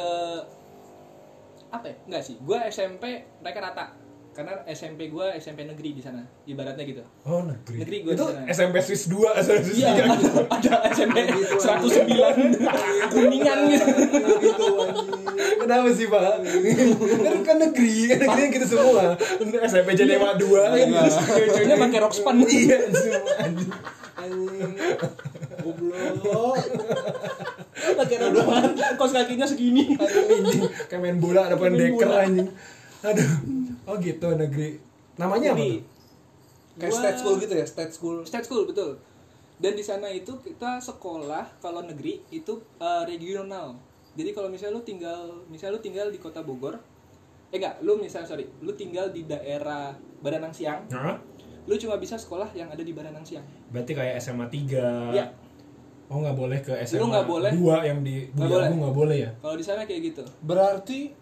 [1.70, 1.96] apa ya?
[2.06, 2.36] Nggak sih.
[2.42, 3.84] Gue SMP mereka rata
[4.30, 7.82] karena SMP gua SMP negeri di sana ibaratnya gitu Oh negeri.
[7.82, 8.46] Negeri gua itu di sana.
[8.46, 11.16] SMP Swiss 2 SMP Swiss iya 3 ada, ada SMP
[11.58, 13.86] 109 kuningan gitu.
[15.60, 16.22] Kenapa sih pak?
[17.26, 19.18] kan kan negeri, kan negeri kita semua
[19.66, 20.46] SMP Janewa 2
[21.66, 22.78] kan pakai rok span Iya
[23.42, 23.70] anjing.
[24.14, 24.72] anjing
[25.60, 26.56] goblok
[27.98, 29.98] pakai rodoan kos kakinya segini.
[30.86, 32.48] Kayak main bola ada Main pendeker anjing
[33.00, 34.76] Aduh Oh gitu negeri
[35.16, 35.58] Namanya apa?
[35.58, 35.98] Jadi, tuh?
[36.78, 38.90] kayak gua- state school gitu ya state school state school betul
[39.58, 43.76] dan di sana itu kita sekolah kalau negeri itu eh, regional
[44.10, 46.80] jadi kalau misalnya lu tinggal misalnya lu tinggal di kota Bogor
[47.46, 51.20] eh enggak lu misalnya sorry lu tinggal di daerah Baranang Siang Hah?
[51.62, 55.26] lu cuma bisa sekolah yang ada di Baranang Siang Berarti kayak SMA 3 Iya.
[56.06, 57.50] Oh nggak boleh ke SMA nggak boleh.
[57.52, 58.78] 2 yang di Nggak Buyagu boleh.
[58.78, 59.30] nggak boleh ya?
[59.36, 61.12] kalau di sana kayak gitu berarti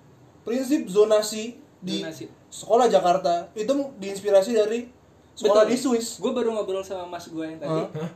[0.40, 2.25] prinsip zonasi di Zonasi.
[2.48, 3.48] Sekolah Jakarta.
[3.52, 4.88] Itu diinspirasi dari
[5.38, 6.18] sekolah di Swiss.
[6.18, 7.82] Gue baru ngobrol sama mas gue yang tadi.
[7.94, 8.11] Hah?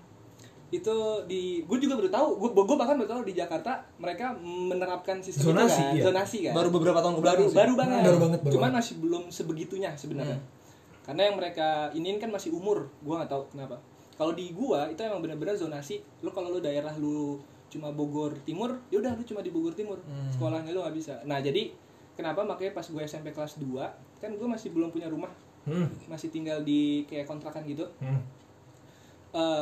[0.72, 0.96] itu
[1.28, 2.28] di gue juga baru tahu.
[2.40, 5.92] Gue gue bahkan baru tahu di Jakarta mereka menerapkan sistem Zonasi, itu kan.
[5.92, 6.04] iya.
[6.08, 6.52] zonasi kan.
[6.56, 7.58] Baru beberapa tahun baru ke belakang sih.
[7.60, 8.00] baru banget.
[8.00, 8.78] Baru banget, baru cuman banget.
[8.80, 10.40] masih belum sebegitunya sebenarnya.
[10.40, 10.60] Hmm.
[11.02, 12.88] karena yang mereka iniin kan masih umur.
[13.04, 13.76] Gue nggak tahu kenapa.
[14.16, 16.00] Kalau di gua itu emang benar-benar zonasi.
[16.24, 17.36] Lu kalau lu daerah lu
[17.68, 20.00] cuma Bogor Timur ya udah lu cuma di Bogor Timur.
[20.08, 20.32] Hmm.
[20.32, 21.20] sekolahnya lu nggak bisa.
[21.28, 21.68] Nah jadi
[22.16, 23.76] kenapa makanya pas gue SMP kelas 2
[24.22, 25.87] kan gue masih belum punya rumah Hmm.
[26.06, 28.22] masih tinggal di kayak kontrakan gitu Hmm.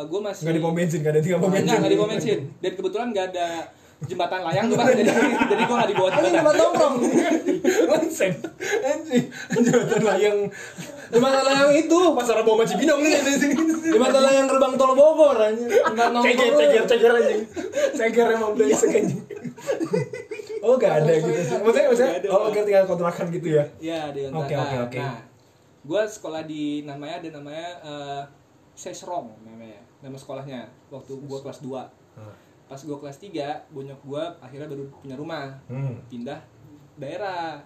[0.04, 1.64] gue masih Nggak di pom bensin, nggak ada tinggal pom bensin.
[1.64, 2.38] Enggak, enggak di pom bensin.
[2.58, 3.46] Dan kebetulan enggak ada
[4.00, 4.86] jembatan layang tuh, Pak.
[4.90, 5.02] Jadi,
[5.46, 6.34] jadi gua enggak dibawa Ini jembatan.
[6.34, 6.94] tempat nongkrong.
[9.60, 10.38] Jembatan layang
[11.10, 11.98] Jembatan layang itu.
[12.14, 13.54] pasar Rebo Cibinong nih di sini.
[13.90, 16.24] Jembatan layang gerbang tol Bogor nongkrong.
[16.24, 17.42] Ceger, ceger, ceger anjing.
[17.92, 19.20] Ceger emang brengsek anjing.
[20.60, 21.28] Oh gak ada gitu.
[21.60, 23.64] Maksudnya, maksudnya, ada, oh oke tinggal kontrakan gitu ya.
[23.76, 24.40] Iya, di kontrakan.
[24.40, 25.00] Oke, oke, oke.
[25.00, 25.18] Nah,
[25.80, 28.22] gua sekolah di namanya ada namanya eh,
[28.72, 29.80] Sesrong namanya.
[30.00, 31.72] Nama sekolahnya waktu gua kelas 2.
[32.66, 35.50] Pas gua kelas 3, bonyok gua akhirnya baru punya rumah.
[35.66, 35.96] Hmm.
[36.06, 36.38] Pindah
[36.94, 37.56] daerah.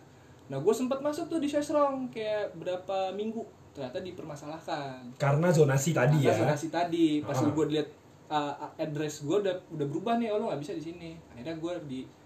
[0.44, 3.42] Nah, gue sempat masuk tuh di Sesrong kayak berapa minggu.
[3.72, 5.16] Ternyata dipermasalahkan.
[5.16, 6.40] Karena zonasi tadi Karena ya.
[6.46, 7.50] zonasi tadi pas Ah.
[7.50, 7.88] gue lihat
[8.30, 11.72] uh, address gue udah udah berubah nih oh lo nggak bisa di sini akhirnya gue
[11.82, 12.23] dipindahkan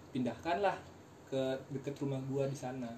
[0.58, 0.76] lah
[1.24, 1.40] ke
[1.70, 2.88] deket rumah gue di sana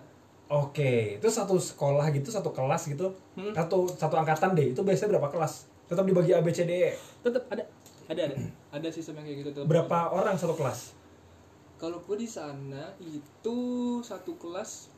[0.51, 3.07] Oke, itu satu sekolah gitu, satu kelas gitu,
[3.39, 3.55] Hmm.
[3.55, 4.75] atau satu angkatan deh.
[4.75, 5.71] Itu biasanya berapa kelas?
[5.87, 6.91] Tetap dibagi A B C D E.
[7.23, 7.63] tetap ada
[8.11, 8.35] ada ada
[8.69, 9.67] ada sistem yang kayak gitu tetep.
[9.67, 10.99] Berapa orang satu kelas?
[11.79, 13.57] kalau gue di sana itu
[14.03, 14.91] satu kelas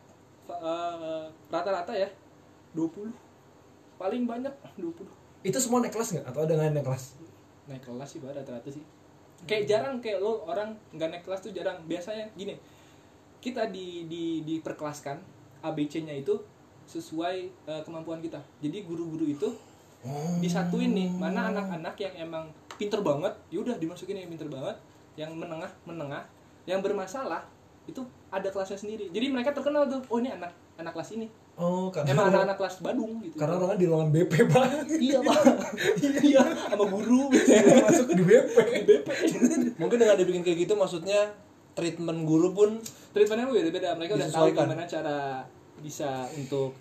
[0.48, 2.08] uh, rata-rata ya
[2.74, 3.12] 20
[3.94, 5.06] paling banyak 20
[5.44, 6.26] Itu semua naik kelas nggak?
[6.26, 7.04] Atau ada nggak naik kelas?
[7.62, 8.82] naik kelas sih rata-rata sih
[9.48, 11.78] kayak jarang kayak lo orang nggak naik kelas tuh jarang.
[11.86, 12.56] Biasanya gini
[13.42, 15.18] kita di di diperkelaskan
[15.66, 16.38] ABC-nya itu
[16.86, 18.38] sesuai eh, kemampuan kita.
[18.62, 19.50] Jadi guru-guru itu
[20.42, 24.74] disatuin nih mana anak-anak yang emang pinter banget yaudah dimasukin yang pinter banget
[25.14, 26.26] yang menengah menengah
[26.66, 27.46] yang bermasalah
[27.84, 31.92] itu ada kelasnya sendiri jadi mereka terkenal tuh oh ini anak anak kelas ini Oh,
[31.92, 34.64] karena emang anak-anak kelas Badung gitu karena orangnya di ruangan BP pak.
[34.98, 35.36] iya pak
[36.24, 38.56] iya sama guru gitu masuk di BP.
[39.76, 41.28] Mungkin dengan dibikin kayak gitu maksudnya
[41.72, 42.80] treatment guru pun
[43.12, 45.44] treatmentnya beda-beda mereka udah tahu gimana cara
[45.76, 46.72] bisa untuk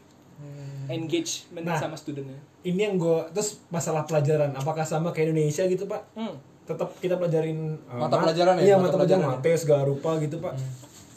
[0.87, 1.77] engagement Nah.
[1.77, 4.53] sama studentnya Ini yang gue terus masalah pelajaran.
[4.53, 6.01] Apakah sama kayak Indonesia gitu pak?
[6.13, 6.33] hmm.
[6.63, 8.61] Tetap kita pelajarin uh, Mata mat- pelajaran ya?
[8.63, 10.53] Iya Mata mata pelajaran pelajaran mate segala rupa gitu pak.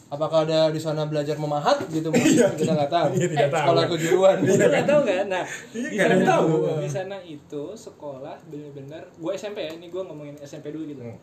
[0.05, 2.13] Apakah ada di sana belajar memahat gitu?
[2.59, 3.07] Kita nggak tahu.
[3.11, 3.65] Iya, tidak tahu.
[3.65, 4.37] Sekolah kejuruan.
[4.39, 6.49] Kita nggak tahu kan nah Iya, di nggak sana, tahu.
[6.77, 11.01] di sana itu sekolah bener-bener gue SMP ya ini gue ngomongin SMP dulu gitu.
[11.01, 11.17] Hmm.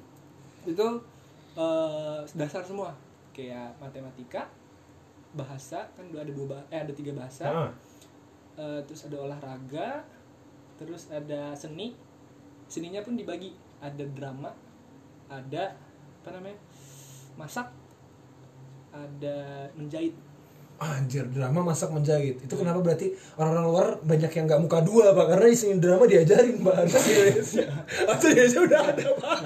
[0.63, 0.87] itu
[1.55, 2.91] eh, dasar semua.
[3.31, 4.47] Kayak matematika
[5.33, 7.47] bahasa kan udah ada dua bah- eh ada tiga bahasa.
[7.47, 7.71] Ah,
[8.53, 10.05] Eh, terus ada olahraga
[10.77, 11.97] terus ada seni.
[12.67, 13.57] Seninya pun dibagi.
[13.79, 14.53] Ada drama
[15.27, 15.73] ada
[16.21, 16.55] apa namanya
[17.35, 17.65] masak
[18.93, 20.15] ada menjahit
[20.83, 22.43] Anjir, drama masak menjahit.
[22.43, 25.27] Itu kenapa berarti orang-orang luar banyak yang nggak muka dua, Pak?
[25.31, 26.75] Karena seni drama diajarin, Pak.
[26.75, 27.67] Harusnya di Indonesia.
[28.11, 29.37] Atau di Indonesia udah ada, Pak.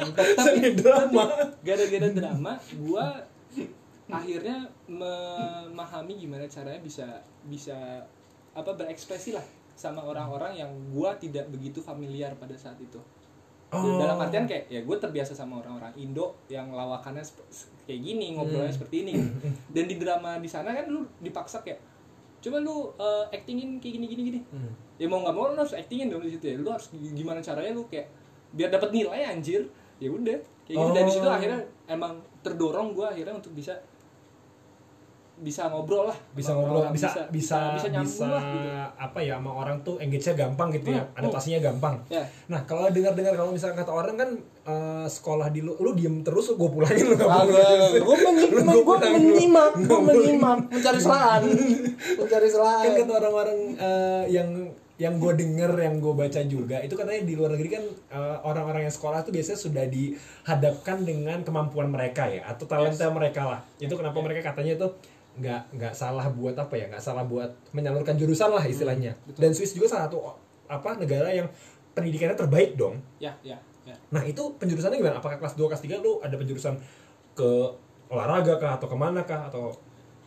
[0.40, 1.24] Seni drama.
[1.60, 3.06] gara-gara drama gua
[4.06, 7.76] akhirnya memahami gimana caranya bisa bisa
[8.56, 9.44] apa berekspresi lah
[9.76, 13.02] sama orang-orang yang gua tidak begitu familiar pada saat itu
[13.74, 13.98] Oh.
[13.98, 17.26] dalam artian kayak ya gue terbiasa sama orang-orang Indo yang lawakannya
[17.86, 19.14] kayak gini ngobrolnya seperti ini
[19.70, 21.78] dan di drama di sana kan lu dipaksa kayak
[22.36, 24.40] coba lu eh, actingin kayak gini gini gini.
[24.98, 26.54] Ya mau nggak mau lu harus actingin dong di situ ya.
[26.58, 28.06] Lu harus gimana caranya lu kayak
[28.54, 29.66] biar dapat nilai anjir.
[29.98, 30.90] Ya udah kayak gitu.
[30.94, 31.34] Dari situ Oh.
[31.34, 33.74] akhirnya emang terdorong gue akhirnya untuk bisa
[35.36, 36.16] bisa ngobrol lah.
[36.32, 38.68] Bisa ngobrol bisa bisa bisa, bisa nyambung lah gitu.
[38.96, 41.94] apa ya sama orang tuh engage-nya gampang gitu ya Hmm, adaptasinya gampang.
[42.08, 42.24] Ya.
[42.48, 44.30] Nah kalau dengar-dengar kalau misalnya kata orang kan
[44.64, 47.60] eh, sekolah di lu lu diem terus gue pulangin lu nggak boleh.
[47.60, 51.42] Agak, gue menyimak, gue pulang menyimak, gue menyimak, mencari selahan,
[52.20, 52.86] mencari kan selahan.
[52.96, 54.48] kata orang-orang eh, yang
[54.96, 57.84] yang gue denger yang gue baca juga itu katanya di luar negeri kan
[58.16, 63.42] eh, orang-orang yang sekolah tuh biasanya sudah dihadapkan dengan kemampuan mereka ya atau talenta mereka
[63.44, 63.60] lah.
[63.76, 64.96] Itu kenapa mereka katanya tuh
[65.36, 66.86] nggak nggak salah buat apa ya?
[66.88, 69.16] Nggak salah buat menyalurkan jurusan lah istilahnya.
[69.36, 70.18] Dan Swiss juga salah satu
[70.66, 71.46] apa negara yang
[71.92, 73.00] pendidikannya terbaik dong.
[73.20, 73.96] Ya ya ya.
[74.12, 75.20] Nah itu penjurusannya gimana?
[75.20, 76.74] Apakah kelas 2 kelas 3 lu ada penjurusan
[77.36, 77.50] ke
[78.12, 79.74] olahraga kah atau ke mana kah atau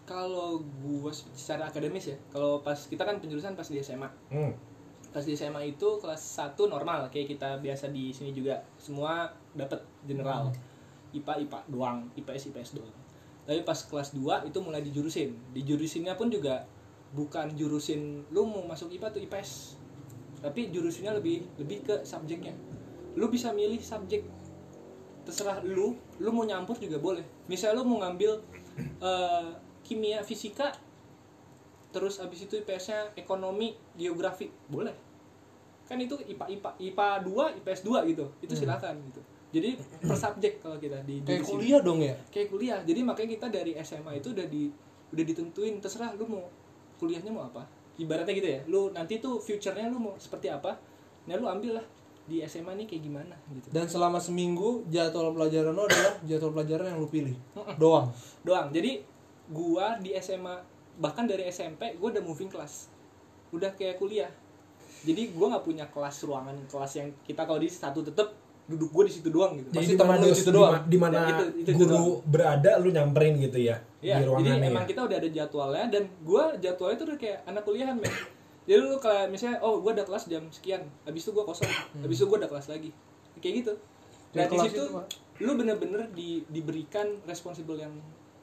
[0.04, 4.52] kalau gua secara akademis ya kalau pas kita kan penjurusan pas di SMA hmm,
[5.14, 8.62] pas di SMA itu kelas 1 normal kayak kita biasa di sini juga.
[8.78, 10.54] Semua dapat general.
[11.10, 12.94] IPA IPA doang IPS IPS doang
[13.50, 15.34] tapi pas kelas 2 itu mulai dijurusin.
[15.58, 16.70] Dijurusinnya pun juga
[17.18, 19.82] bukan jurusin lu mau masuk IPA tuh IPS
[20.46, 22.54] tapi jurusinnya lebih lebih ke subjeknya.
[23.18, 24.22] Lu bisa milih subjek.
[25.26, 27.26] Terserah lu lu mau nyampur juga boleh.
[27.50, 28.38] Misal lu mau ngambil
[29.02, 29.50] eh,
[29.82, 30.70] kimia fisika
[31.90, 34.94] terus abis itu IPS-nya ekonomi geografi boleh.
[35.90, 38.30] Kan itu IPA IPA IPA 2 IPS 2 gitu.
[38.46, 39.74] Itu silakan gitu jadi
[40.06, 42.14] per subjek kalau kita di Kayak kuliah dong ya.
[42.30, 42.80] kayak kuliah.
[42.86, 44.70] Jadi makanya kita dari SMA itu udah di
[45.10, 46.46] udah ditentuin terserah lu mau
[47.02, 47.66] kuliahnya mau apa.
[47.98, 50.78] Ibaratnya gitu ya lu nanti tuh future-nya lu mau seperti apa
[51.28, 51.86] nah lu ambil lah
[52.30, 53.68] di SMA nih kayak gimana gitu.
[53.74, 57.34] Dan selama seminggu jadwal pelajaran lo adalah jadwal pelajaran yang lu pilih.
[57.82, 58.14] Doang.
[58.46, 58.70] doang.
[58.70, 59.02] Jadi
[59.50, 60.62] gua di SMA
[61.02, 62.94] bahkan dari SMP gua udah moving class
[63.50, 64.30] udah kayak kuliah.
[65.02, 68.30] Jadi gua nggak punya kelas ruangan kelas yang kita kalau di satu tetep
[68.70, 70.74] duduk gua di situ doang gitu Pasti di teman mana lu di situ doang.
[70.86, 72.06] di mana Ya, itu- itu- itu guru doang.
[72.24, 74.90] berada lu nyamperin gitu ya Iya, di jadi ruangannya emang ya.
[74.90, 78.14] kita udah ada jadwalnya dan gua jadwalnya tuh udah kayak anak kuliahan men.
[78.64, 81.66] Jadi lu kalau misalnya oh gua ada kelas jam sekian, habis itu gua kosong,
[81.98, 82.94] habis itu gua ada kelas lagi.
[83.36, 83.74] Kayak gitu.
[84.30, 84.84] Nah, di situ
[85.40, 87.90] lu bener-bener di, diberikan responsible yang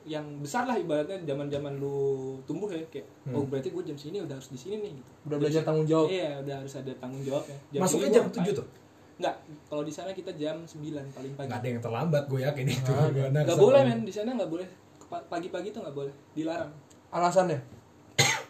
[0.02, 1.96] yang besar lah ibaratnya zaman-zaman lu
[2.42, 5.10] tumbuh ya kayak oh berarti gua jam sini udah harus di sini nih gitu.
[5.24, 6.06] Udah belajar tanggung jawab.
[6.08, 7.56] Iya, udah harus ada tanggung jawabnya.
[7.76, 8.56] masuknya jam gua 7 ngapain?
[8.56, 8.66] tuh
[9.16, 9.34] Enggak,
[9.66, 10.76] kalau di sana kita jam 9
[11.08, 11.46] paling pagi.
[11.46, 13.64] nggak ada yang terlambat gue yakin itu Nggak Benar, Nggak sama.
[13.64, 14.68] boleh men, di sana nggak boleh.
[15.06, 16.68] Pa- Pagi-pagi tuh nggak boleh, dilarang.
[17.08, 17.58] Alasannya?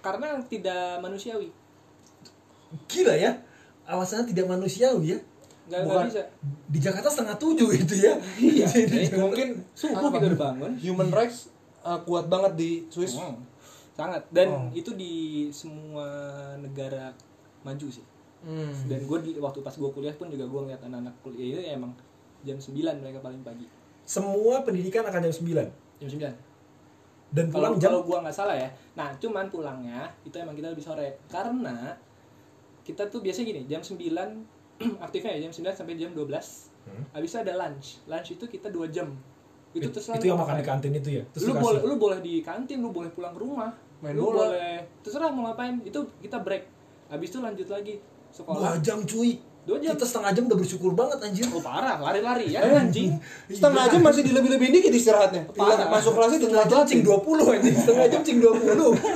[0.01, 1.51] Karena tidak manusiawi.
[2.85, 3.31] gila ya
[3.85, 5.19] alasannya tidak manusiawi ya
[5.83, 6.07] Bukan.
[6.07, 6.23] bisa
[6.67, 10.19] di Jakarta setengah tujuh itu ya iya Jadi jadi Mungkin subuh apa?
[10.19, 11.51] kita udah bangun Human rights
[11.81, 13.15] uh, kuat banget di Swiss.
[13.15, 13.39] Hmm,
[13.93, 14.67] sangat dan Oh.
[14.73, 15.15] itu di
[15.51, 16.07] semua
[16.57, 17.15] negara
[17.63, 18.03] maju sih
[18.45, 18.73] Hmm.
[18.87, 21.93] dan gue waktu pas gue kuliah pun juga gue ngeliat anak-anak kuliah itu emang
[22.47, 23.67] jam 9 mereka paling pagi.
[24.07, 26.31] Semua pendidikan akan jam 9 jam 9
[27.35, 27.91] dan kalau pulang jam?
[27.91, 28.69] kalau gue nggak salah ya.
[28.95, 31.19] Nah cuman pulangnya itu emang kita lebih sore.
[31.27, 31.97] Karena
[32.87, 33.99] kita tuh biasanya gini jam 9
[35.05, 37.03] aktifnya ya jam 9 sampai jam 12 Hmm.
[37.11, 37.99] habis itu ada lunch.
[38.07, 39.11] Lunch itu kita dua jam.
[39.75, 41.25] Itu terserah itu yang makan di kantin itu ya?
[41.35, 41.65] Terus lu dikasih.
[41.67, 43.75] boleh lu boleh di kantin lu boleh pulang ke rumah.
[44.01, 44.55] Main lu bola.
[44.55, 44.75] boleh.
[45.03, 45.83] Terserah mau ngapain.
[45.83, 46.63] Itu kita break.
[47.11, 47.95] Habis itu lanjut lagi
[48.37, 49.41] dua sekolah jam cuy.
[49.67, 49.99] Dua jam.
[49.99, 51.99] kita setengah jam udah bersyukur banget anjir oh parah.
[51.99, 52.63] Lari-lari ya.
[52.63, 53.19] Eh, anjing.
[53.51, 55.43] Setengah jam masih dilebih-lebihin dikit istirahatnya.
[55.51, 55.91] Parah.
[55.91, 57.75] Masuk kelasnya setengah jam cing ditelat 20 anjing.
[57.75, 58.63] Setengah jam cing 20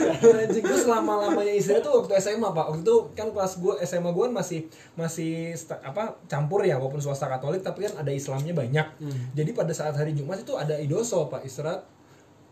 [0.43, 0.65] anjing.
[0.67, 2.65] Terus lama lamanya istirahat tuh waktu SMA pak.
[2.67, 4.61] Waktu itu kan kelas gue SMA gue masih
[4.97, 8.87] masih sta- apa campur ya walaupun swasta Katolik tapi kan ada Islamnya banyak.
[9.37, 11.47] Jadi pada saat hari Jumat itu ada idoso pak.
[11.47, 11.87] Istirahat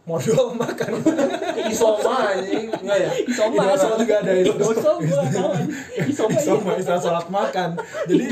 [0.07, 1.05] modal makan
[1.71, 2.67] Isoma anjing.
[2.73, 3.11] Enggak ya?
[3.29, 5.53] isoma Idoso juga ada idoso idoso gua tahu
[6.09, 6.43] isoma iya.
[6.45, 7.71] sama istirahat sholat makan.
[8.09, 8.25] Jadi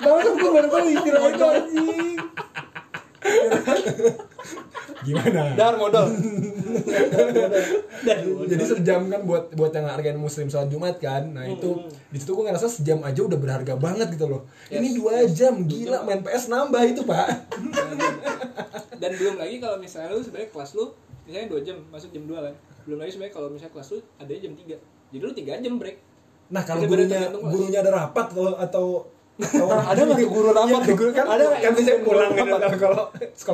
[0.00, 2.18] Tahu kan gue baru tahu istilah itu anjing.
[5.00, 5.56] gimana?
[5.56, 6.12] Dar modal.
[8.50, 11.24] jadi sejam kan buat buat yang hargain muslim sholat jumat kan?
[11.32, 14.42] Nah itu di situ gue ngerasa sejam aja udah berharga banget gitu loh.
[14.68, 17.28] Ini dua jam gila main PS nambah itu pak.
[19.00, 20.92] Dan belum lagi kalau misalnya lu sebenarnya kelas lu
[21.30, 22.54] misalnya dua jam masuk jam 2 kan.
[22.82, 24.66] Belum lagi sebenarnya kalau misalnya kelas lu ada jam 3
[25.08, 25.96] jadi lu 3 jam break.
[26.50, 28.86] Nah kalau gurunya gurunya ada rapat atau atau
[29.40, 30.96] atau Ada nggak tuh guru rapat Iya, tuh?
[30.98, 32.76] guru kan Ada kan bisa pulang gitu rapat?
[32.76, 33.02] kalau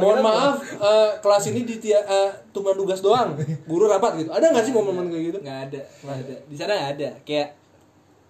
[0.03, 2.03] Mohon kita maaf, eh, kelas ini di uh,
[2.51, 3.39] tumbang tugas doang.
[3.65, 4.35] Guru rapat gitu.
[4.35, 5.39] Ada nggak sih momen-momen kayak gitu?
[5.47, 6.35] nggak ada nggak ada.
[6.43, 7.09] Di sana nggak ada.
[7.23, 7.49] Kayak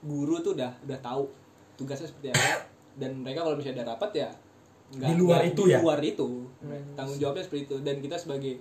[0.03, 1.23] guru tuh udah udah tahu
[1.77, 2.69] tugasnya seperti apa.
[2.93, 4.29] Dan mereka kalau misalnya ada rapat ya
[4.93, 5.79] nggak- Di luar itu di ya?
[5.81, 6.29] luar itu.
[6.93, 7.77] Tanggung jawabnya seperti itu.
[7.81, 8.61] Dan kita sebagai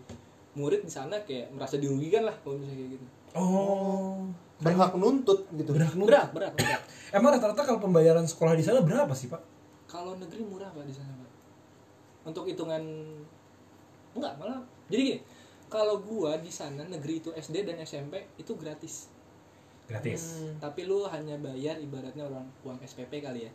[0.56, 3.06] murid di sana kayak merasa dirugikan lah kalau misalnya kayak gitu.
[3.36, 4.24] Oh.
[4.56, 5.76] Berhak nuntut gitu.
[5.76, 6.82] berat lu berat berat berat
[7.16, 9.44] emang rata-rata kalau pembayaran sekolah di sana berapa sih pak?
[9.86, 11.32] Kalau negeri murah pak di sana pak.
[12.32, 12.82] Untuk hitungan
[14.16, 14.64] enggak malah.
[14.88, 15.20] Jadi gini
[15.68, 19.12] kalau gua di sana negeri itu SD dan SMP itu gratis.
[19.86, 20.50] Gratis.
[20.58, 23.52] tapi lu hanya bayar ibaratnya orang uang SPP kali ya.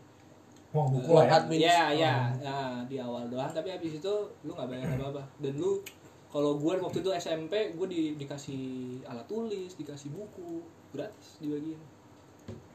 [0.71, 1.35] Wah, buku Uang ya.
[1.43, 1.59] admin.
[1.59, 4.15] ya ya Nah, di awal doang tapi habis itu
[4.47, 5.83] lu nggak bayar apa apa dan lu
[6.31, 8.63] kalau gua waktu itu SMP gua di, dikasih
[9.05, 11.79] alat tulis dikasih buku gratis dibagiin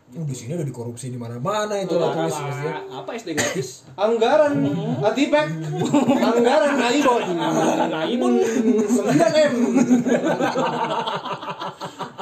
[0.06, 2.78] Oh, di sini udah dikorupsi di mana-mana itu lah tulis tulisnya.
[2.94, 4.54] apa SD gratis Anggaran,
[5.02, 5.48] Atipek,
[6.14, 7.22] anggaran Naibon,
[7.90, 8.34] Naibon.
[8.38, 9.02] 9
[9.50, 9.56] M,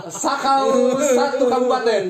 [0.07, 2.05] Sakau satu kabupaten.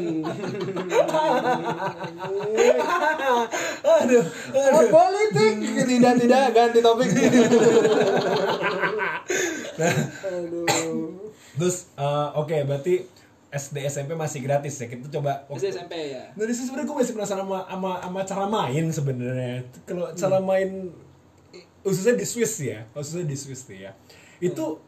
[3.83, 4.23] Aduh.
[4.53, 5.53] Oh, politik
[5.89, 7.09] tidak tidak ganti topik.
[9.83, 11.31] Aduh.
[11.59, 12.95] Terus eh, oke berarti
[13.53, 14.89] SD SMP masih gratis ya.
[14.89, 18.45] Kita coba SD SMP ya Dari sini sebenarnya gue masih penasaran sama, sama, sama cara
[18.49, 19.55] main sebenarnya.
[19.85, 20.89] Kalau cara main
[21.83, 23.91] khususnya di Swiss ya, khususnya di Swiss nih ya.
[24.41, 24.81] Itu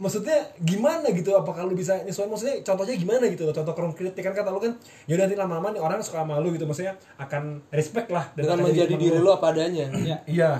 [0.00, 1.30] maksudnya gimana gitu?
[1.36, 2.32] Apakah lu bisa nyesuaiin?
[2.32, 3.54] Maksudnya contohnya gimana gitu loh?
[3.54, 4.72] Contoh konkret kan kata lu kan,
[5.06, 6.64] ya udah nanti lama-lama nih orang suka sama lu gitu.
[6.64, 9.86] Maksudnya akan respect lah Dengan akan menjadi diri lu apa adanya.
[10.00, 10.52] ya Iya.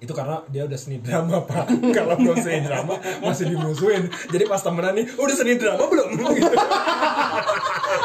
[0.00, 1.68] Itu karena dia udah seni drama, Pak.
[1.96, 4.08] Kalau belum seni drama masih dimusuhin.
[4.32, 6.08] Jadi pas temenan nih, udah seni drama belum?
[6.40, 6.56] Gitu.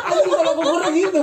[0.06, 1.20] Aduh, kalau gue gitu.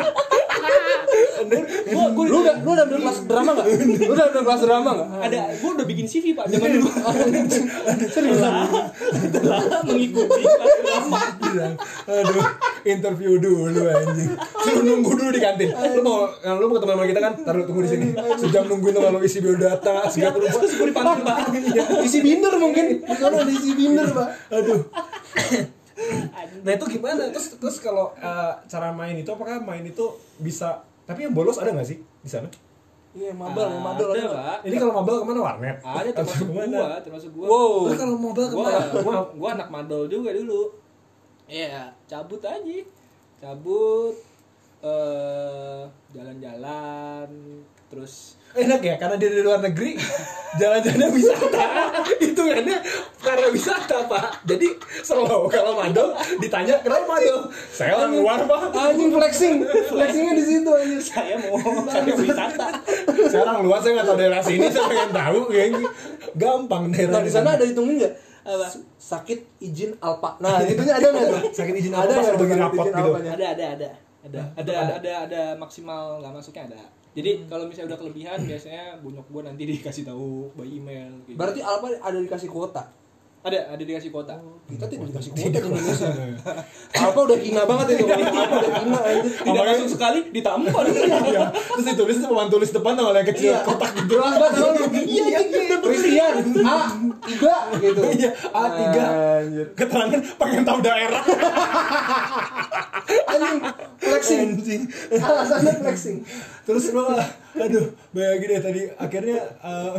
[1.92, 3.66] Gua, gua, lu udah lu udah ambil kelas drama nggak?
[4.06, 5.08] Lu udah ambil kelas drama nggak?
[5.22, 6.88] ada gua udah bikin CV pak zaman dulu
[8.12, 8.66] setelah
[9.14, 11.18] setelah mengikuti kelas drama
[12.06, 12.44] aduh,
[12.84, 14.30] interview dulu anjing.
[14.36, 15.70] Suruh nunggu dulu di kantin.
[15.72, 17.32] Lu mau lu mau ketemu sama kita kan?
[17.42, 18.06] Taruh tunggu di sini.
[18.38, 20.58] Sejam nungguin tuh kalau isi biodata segala rupa.
[20.58, 21.36] terus gue dipanggil pak
[22.02, 22.86] Isi binder mungkin.
[23.22, 24.28] Sana ada isi binder, Pak.
[24.50, 24.80] Aduh.
[26.62, 27.30] Nah itu gimana?
[27.30, 31.70] Terus terus kalau eh, cara main itu apakah main itu bisa tapi yang bolos ada
[31.70, 32.48] nggak sih di sana?
[33.12, 34.08] Iya, mabal, ya, mabal.
[34.16, 35.76] ada pak Ini kalau mabal ke mana warnet?
[35.84, 37.72] ada termasuk gua termasuk gua Wow.
[37.84, 39.02] Oh, kalau mabal gua ke mana?
[39.04, 40.72] gua gua anak madol juga dulu
[41.44, 42.78] iya cabut aja
[43.36, 44.16] cabut
[44.80, 47.28] eh jalan-jalan
[47.86, 49.96] terus enak ya karena dia dari luar negeri
[50.60, 51.66] jalan-jalan wisata
[52.20, 52.78] hitungannya
[53.24, 54.68] karena wisata pak jadi
[55.00, 59.54] selalu kalau madol ditanya kenapa madol saya orang luar pak Anjing flexing.
[59.64, 61.00] Flexingnya di situ anjing.
[61.00, 61.56] saya mau
[61.88, 62.66] saya wisata
[63.32, 65.88] saya orang luar saya nggak tahu daerah sini saya pengen tahu kayak gitu.
[66.36, 68.14] gampang daerah Nah, di sana ada hitungin nggak?
[68.42, 68.66] Apa?
[68.98, 70.34] Sakit izin alpa.
[70.42, 71.40] Nah, itunya ada nggak tuh?
[71.54, 72.42] Sakit izin ada alpa
[72.82, 72.90] gitu?
[72.90, 73.32] alpanya?
[73.38, 73.88] ada ada ada
[74.22, 76.80] ada ada ada ada, ada maksimal nggak masuknya ada
[77.12, 81.36] jadi kalau misalnya udah kelebihan biasanya bonyok gua nanti dikasih tahu by email gitu.
[81.36, 82.84] Berarti alpa ada dikasih kuota.
[83.42, 84.38] ada ada dikasih kuota
[84.70, 86.08] Kita tidak dikasih kuota di Indonesia.
[86.94, 88.06] Alpa udah hina banget itu.
[88.38, 89.34] Alpa udah hina anjing.
[89.42, 90.84] tidak masuk sekali ditampol
[91.26, 91.50] Iya.
[91.50, 93.66] terus ditulis itu papan tulis depan tau yang kecil Iya.
[93.66, 94.84] kotak gitu banget kalau lu.
[94.94, 95.38] Iya,
[95.82, 96.34] Christian.
[96.62, 96.76] A
[97.26, 98.00] tiga gitu.
[98.14, 98.78] Iya, A3.
[98.94, 99.66] Anjir.
[99.74, 101.22] keterangan pengen tahu daerah
[103.24, 103.60] Anjing.
[103.98, 104.40] Flexing.
[104.54, 106.16] anjing Alasannya flexing.
[106.62, 107.10] terus lo
[107.54, 109.92] aduh bayangin deh tadi akhirnya eh,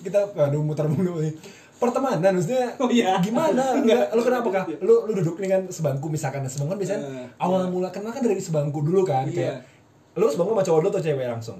[0.00, 1.32] kita aduh muter mulu nih
[1.74, 3.16] pertemanan maksudnya Oh, iya.
[3.18, 7.26] gimana lu, lu kenapa kah lu lu duduk dengan sebangku misalkan sebangku kan biasanya Eh,
[7.38, 9.34] awal mula kenal kan dari sebangku dulu kan Iya.
[9.34, 9.56] kayak
[10.14, 11.58] lu sebangku sama cowok lu atau cewek langsung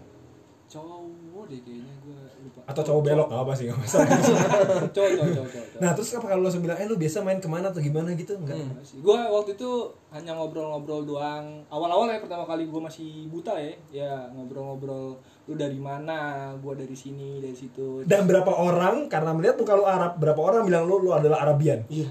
[0.67, 5.11] cowok deh kayaknya gua lupa atau cowok belok nggak apa sih nggak masalah cowok cowok
[5.11, 5.79] cowok cowok, cowok.
[5.79, 8.09] nah terus apa kalau lu langsung bilang eh lu biasa main ke mana atau gimana
[8.13, 8.99] gitu enggak sih.
[9.01, 9.71] Gua waktu itu
[10.09, 11.67] hanya ngobrol-ngobrol doang.
[11.67, 13.75] Awal-awal ya pertama kali gua masih buta ya.
[13.91, 16.19] Ya ngobrol-ngobrol lu dari mana,
[16.57, 18.05] gua dari sini, dari situ.
[18.05, 21.83] dan berapa orang karena melihat muka lu Arab berapa orang bilang lu lu adalah Arabian
[21.89, 22.07] Iya.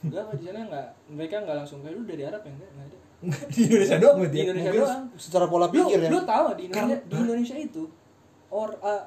[0.00, 0.88] Enggak, di sana enggak.
[1.06, 2.98] Mereka enggak langsung kayak lu dari Arab ya enggak, enggak ada.
[3.52, 4.44] di Indonesia doang berarti Di ya?
[4.46, 5.04] Indonesia Mungkin doang.
[5.14, 6.08] secara pola Lu, pikir ya.
[6.08, 7.82] lu tahu di Indonesia, Karena- di Indonesia itu
[8.50, 9.04] or uh,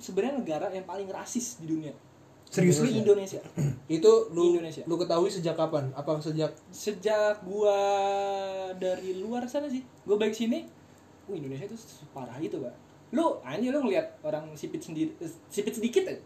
[0.00, 1.92] sebenarnya negara yang paling rasis di dunia.
[2.50, 2.90] Serius lu?
[2.90, 3.38] Indonesia.
[3.86, 4.82] Itu lu Indonesia.
[4.88, 5.94] lu ketahui sejak kapan?
[5.94, 7.78] Apa sejak Sejak gua
[8.74, 10.66] dari luar sana sih, gua balik sini,
[11.30, 12.74] uh Indonesia itu separah itu, Pak.
[13.14, 16.18] Lu anjir lu ngeliat orang sipit sendiri eh, sipit sedikit aja.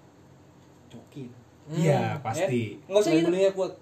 [0.89, 1.29] Cokin.
[1.73, 3.29] iya pasti Enggak usah gitu.
[3.33, 3.73] belinya kuat?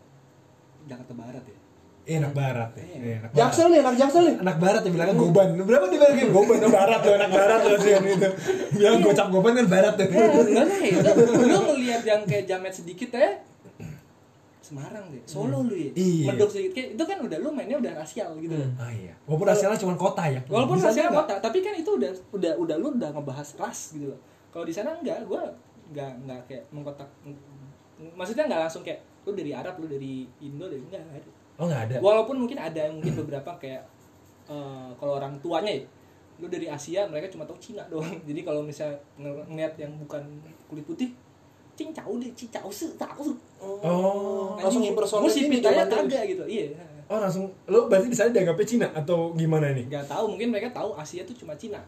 [0.86, 1.58] Jakarta Barat ya.
[2.02, 2.82] Eh, enak barat ya.
[2.82, 2.96] Iya.
[2.98, 3.38] Eh, enak barat.
[3.38, 4.36] Jaksel nih, anak Jaksel nih.
[4.42, 5.48] Anak barat ya bilangnya goban.
[5.54, 8.28] Berapa dibilangin goban tuh barat tuh anak barat tuh sih itu.
[8.74, 10.06] Bilang gocap goban kan barat tuh.
[10.10, 13.38] Enggak nih, lu, lu ngeliat yang kayak jamet sedikit ya.
[14.62, 15.90] Semarang deh, Solo lu ya.
[15.94, 16.32] Iya.
[16.32, 18.54] Medok sedikit kayak itu kan udah lu mainnya udah rasial gitu.
[18.78, 19.12] Ah iya.
[19.26, 20.40] Walaupun hasilnya cuma kota ya.
[20.46, 21.18] Walaupun Di sana rasial enggak.
[21.26, 24.20] kota, tapi kan itu udah udah udah lu udah ngebahas ras gitu loh.
[24.54, 25.50] Kalau di sana enggak, gua
[25.90, 27.10] enggak enggak kayak mengkotak
[28.14, 31.30] maksudnya enggak langsung kayak lu dari Arab, lu dari Indo deh, enggak ada.
[31.62, 31.96] Oh enggak ada.
[32.00, 33.86] Walaupun mungkin ada mungkin beberapa kayak
[34.44, 35.86] eh, kalau orang tuanya ya
[36.36, 38.10] lu dari Asia mereka cuma tahu Cina doang.
[38.28, 40.18] Jadi kalau misalnya ng- ngeliat yang bukan
[40.66, 41.14] kulit putih
[41.72, 44.58] cincau deh cincau se tahu se Oh.
[44.58, 44.90] Langsung ini
[45.48, 46.10] pitanya zaman dulu.
[46.10, 46.64] kagak gitu iya
[47.06, 49.86] Oh langsung lo berarti di sana dianggapnya Cina atau gimana nih?
[49.86, 51.78] nggak tahu mungkin mereka tahu Asia tuh cuma Cina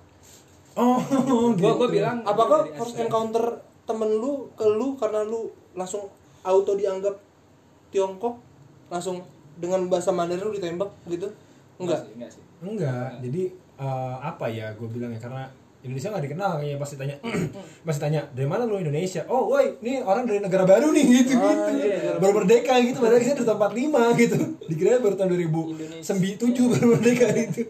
[0.75, 0.99] Oh,
[1.59, 1.99] gua gua gitu.
[1.99, 3.43] bilang Apakah first encounter
[3.85, 6.07] temen lu ke lu karena lu langsung
[6.41, 7.15] auto dianggap
[7.91, 8.39] Tiongkok
[8.89, 9.23] langsung
[9.59, 11.29] dengan bahasa Mandarin lu ditembak gitu?
[11.79, 12.07] Enggak.
[12.07, 12.43] sih, enggak sih.
[12.63, 13.11] Enggak.
[13.23, 13.43] Jadi
[13.79, 15.51] eh, apa ya gue bilang ya karena
[15.85, 17.17] Indonesia nggak dikenal kayaknya pasti tanya
[17.87, 19.21] pasti tanya dari mana lu Indonesia?
[19.29, 22.09] Oh woi ini orang dari negara baru nih gitu gitu.
[22.17, 24.37] baru merdeka gitu padahal kita dari tahun 45 gitu.
[24.65, 27.61] Dikira baru tahun 2007 baru merdeka gitu.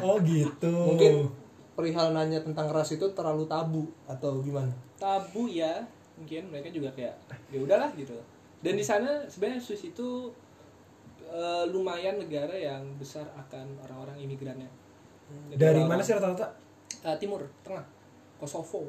[0.00, 0.74] Oh gitu.
[0.96, 1.12] Mungkin
[1.76, 4.72] perihal nanya tentang ras itu terlalu tabu atau gimana?
[5.02, 5.82] tabu ya
[6.14, 7.14] mungkin mereka juga kayak
[7.50, 8.14] ya udahlah gitu.
[8.62, 10.30] Dan di sana sebenarnya Swiss itu
[11.32, 14.68] eh, lumayan negara yang besar akan orang-orang imigrannya
[15.48, 16.46] Jadi dari orang-orang- mana sih rata-rata
[17.02, 17.82] Eh, timur tengah
[18.36, 18.82] Kosovo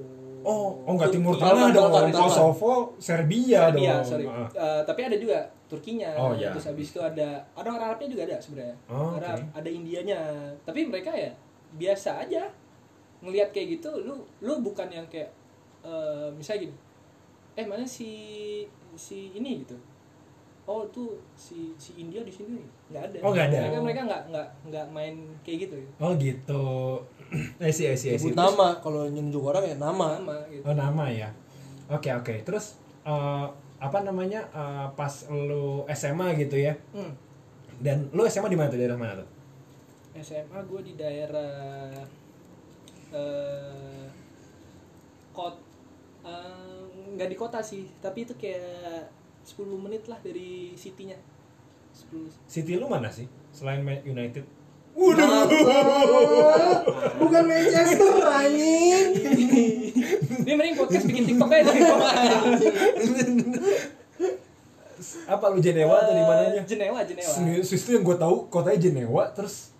[0.44, 2.12] oh oh nggak timur tengah dong Balkan.
[2.12, 4.26] Kosovo Serbia, Serbia, dong sorry.
[4.26, 4.50] Ah.
[4.50, 6.14] Eh, tapi ada juga Turkinya.
[6.14, 6.54] Oh, iya.
[6.54, 8.78] Terus habis itu ada ada orang Arabnya juga ada sebenarnya.
[8.86, 9.58] Oh, Arab, oke.
[9.58, 10.20] ada Indianya.
[10.62, 11.34] Tapi mereka ya
[11.74, 12.46] biasa aja.
[13.26, 15.34] Ngelihat kayak gitu, lu lu bukan yang kayak
[15.82, 16.76] eh misalnya gini.
[17.56, 18.10] Eh, mana si
[18.94, 19.74] si ini gitu.
[20.64, 23.18] Oh, tuh si si India di sini nggak ada.
[23.20, 23.60] Oh, nggak ada.
[23.68, 25.76] Mereka mereka nggak nggak nggak main kayak gitu.
[26.00, 26.64] oh gitu
[27.60, 30.16] I see I see I see Sebut nama kalau nyunjuk orang ya nama.
[30.24, 30.64] Sama gitu.
[30.64, 31.30] Oh nama ya.
[31.92, 32.48] Oke oke.
[32.48, 33.46] Terus eh,
[33.84, 36.72] apa namanya eh, pas lu SMA gitu ya?
[36.96, 37.12] Hmm.
[37.84, 39.30] Dan lu SMA di mana tuh daerah mana tuh?
[40.22, 41.92] SMA gue di daerah
[43.12, 44.06] eh
[45.36, 45.58] kot
[46.24, 46.82] eh,
[47.18, 49.10] nggak di kota sih tapi itu kayak
[49.44, 51.20] 10 menit lah dari city-nya
[51.94, 53.28] 10 City lu mana sih?
[53.52, 54.44] Selain Man United?
[57.22, 59.06] Bukan Manchester anjing.
[60.46, 61.72] dia mending podcast bikin tiktok aja
[65.26, 66.62] Apa lu Jenewa atau di mananya?
[66.62, 67.34] Eh, Jenewa Jenewa
[67.66, 69.74] Swiss tuh yang gue tahu kotanya Jenewa terus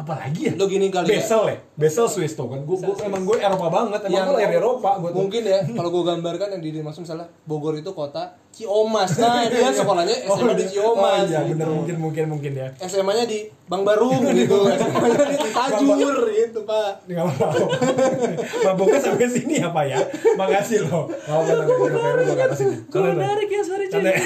[0.00, 0.52] apa lagi ya?
[0.56, 1.20] Lo gini kali ya.
[1.20, 1.56] Basel ya?
[1.76, 2.64] Basel Swiss tuh kan.
[2.64, 4.00] Gue emang gue Eropa banget.
[4.08, 5.12] Emang Yang- gue lahir Eropa tuh.
[5.12, 9.14] Mungkin ya kalau gue gambarkan yang dimaksud misalnya Bogor itu kota Ciomas.
[9.16, 11.22] Nah, dia sekolahnya SMA di Ciomas.
[11.22, 11.54] Oh iya gitu.
[11.54, 12.68] bener mungkin mungkin mungkin ya.
[12.82, 14.66] SMA-nya di Bang Barung gitu.
[14.78, 17.06] SMA-nya di Tajur gitu, Pak.
[17.06, 17.66] Nggak mau.
[18.66, 20.02] Maboknya sampai sini apa ya?
[20.34, 21.06] Makasih loh.
[21.08, 22.76] Mau apa lu gue ke atas sini.
[22.90, 24.16] gue menarik ya suara cewek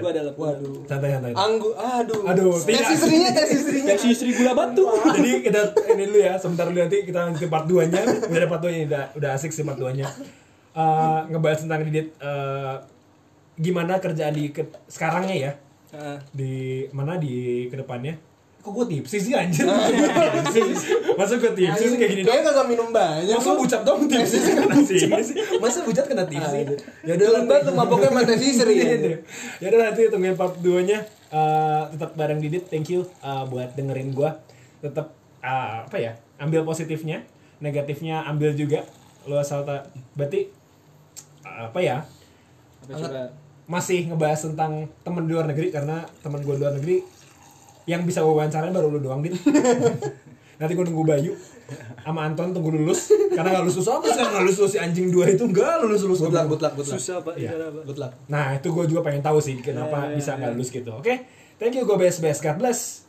[0.00, 0.74] gue dalam Waduh.
[0.86, 1.32] Santai santai.
[1.34, 2.20] Anggu, aduh.
[2.30, 3.94] Aduh, tes istrinya, tes istrinya.
[3.98, 5.60] si istri gula batu Jadi kita
[5.92, 8.70] ini dulu ya, sebentar dulu nanti kita lanjut part 2 nya Udah ada part 2
[8.70, 10.08] nya, udah, udah asik sih part 2 nya
[10.74, 12.74] Eh, Ngebahas tentang Didit eh,
[13.54, 15.52] Gimana kerjaan di ke, sekarangnya ya?
[15.94, 18.18] Nah, Di mana di ke depannya?
[18.64, 19.68] Kok gue tipsi sih anjir?
[21.20, 23.36] Masa gue tipsi sih kayak gini Kayaknya dong kagak minum banyak.
[23.36, 26.72] Masa bucat dong tipsi kena sih Masa bucat kena tipsi
[27.04, 28.74] Ya udah banget tuh maboknya sama tes istri.
[29.60, 33.74] ya udah nanti tungguin part 2 nya Eh, tetap bareng Didit thank you eh, buat
[33.74, 34.38] dengerin gua.
[34.78, 35.10] Tetap
[35.42, 37.26] eh, apa ya ambil positifnya
[37.58, 38.86] negatifnya ambil juga.
[39.26, 40.46] Lo asal tak berarti
[41.42, 42.06] apa ya?
[42.86, 43.22] Apa coba
[43.64, 46.96] masih ngebahas tentang temen di luar negeri karena temen gue di luar negeri
[47.84, 49.32] yang bisa gue wawancarain baru lu doang dit
[50.60, 51.32] nanti gue nunggu Bayu
[52.00, 55.08] sama Anton tunggu lulus karena nggak lulus lulus apa sih nggak lulus lulus si anjing
[55.08, 57.00] dua itu nggak lulus lulus Good luck, good luck, good luck.
[57.00, 57.50] susah pak Iya.
[57.82, 58.12] Good luck.
[58.28, 60.92] Nah itu gue juga pengen tahu sih kenapa bisa nggak lulus gitu.
[60.92, 61.24] Oke,
[61.56, 63.03] thank you gue best best God bless.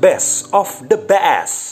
[0.00, 1.69] Best of the Best.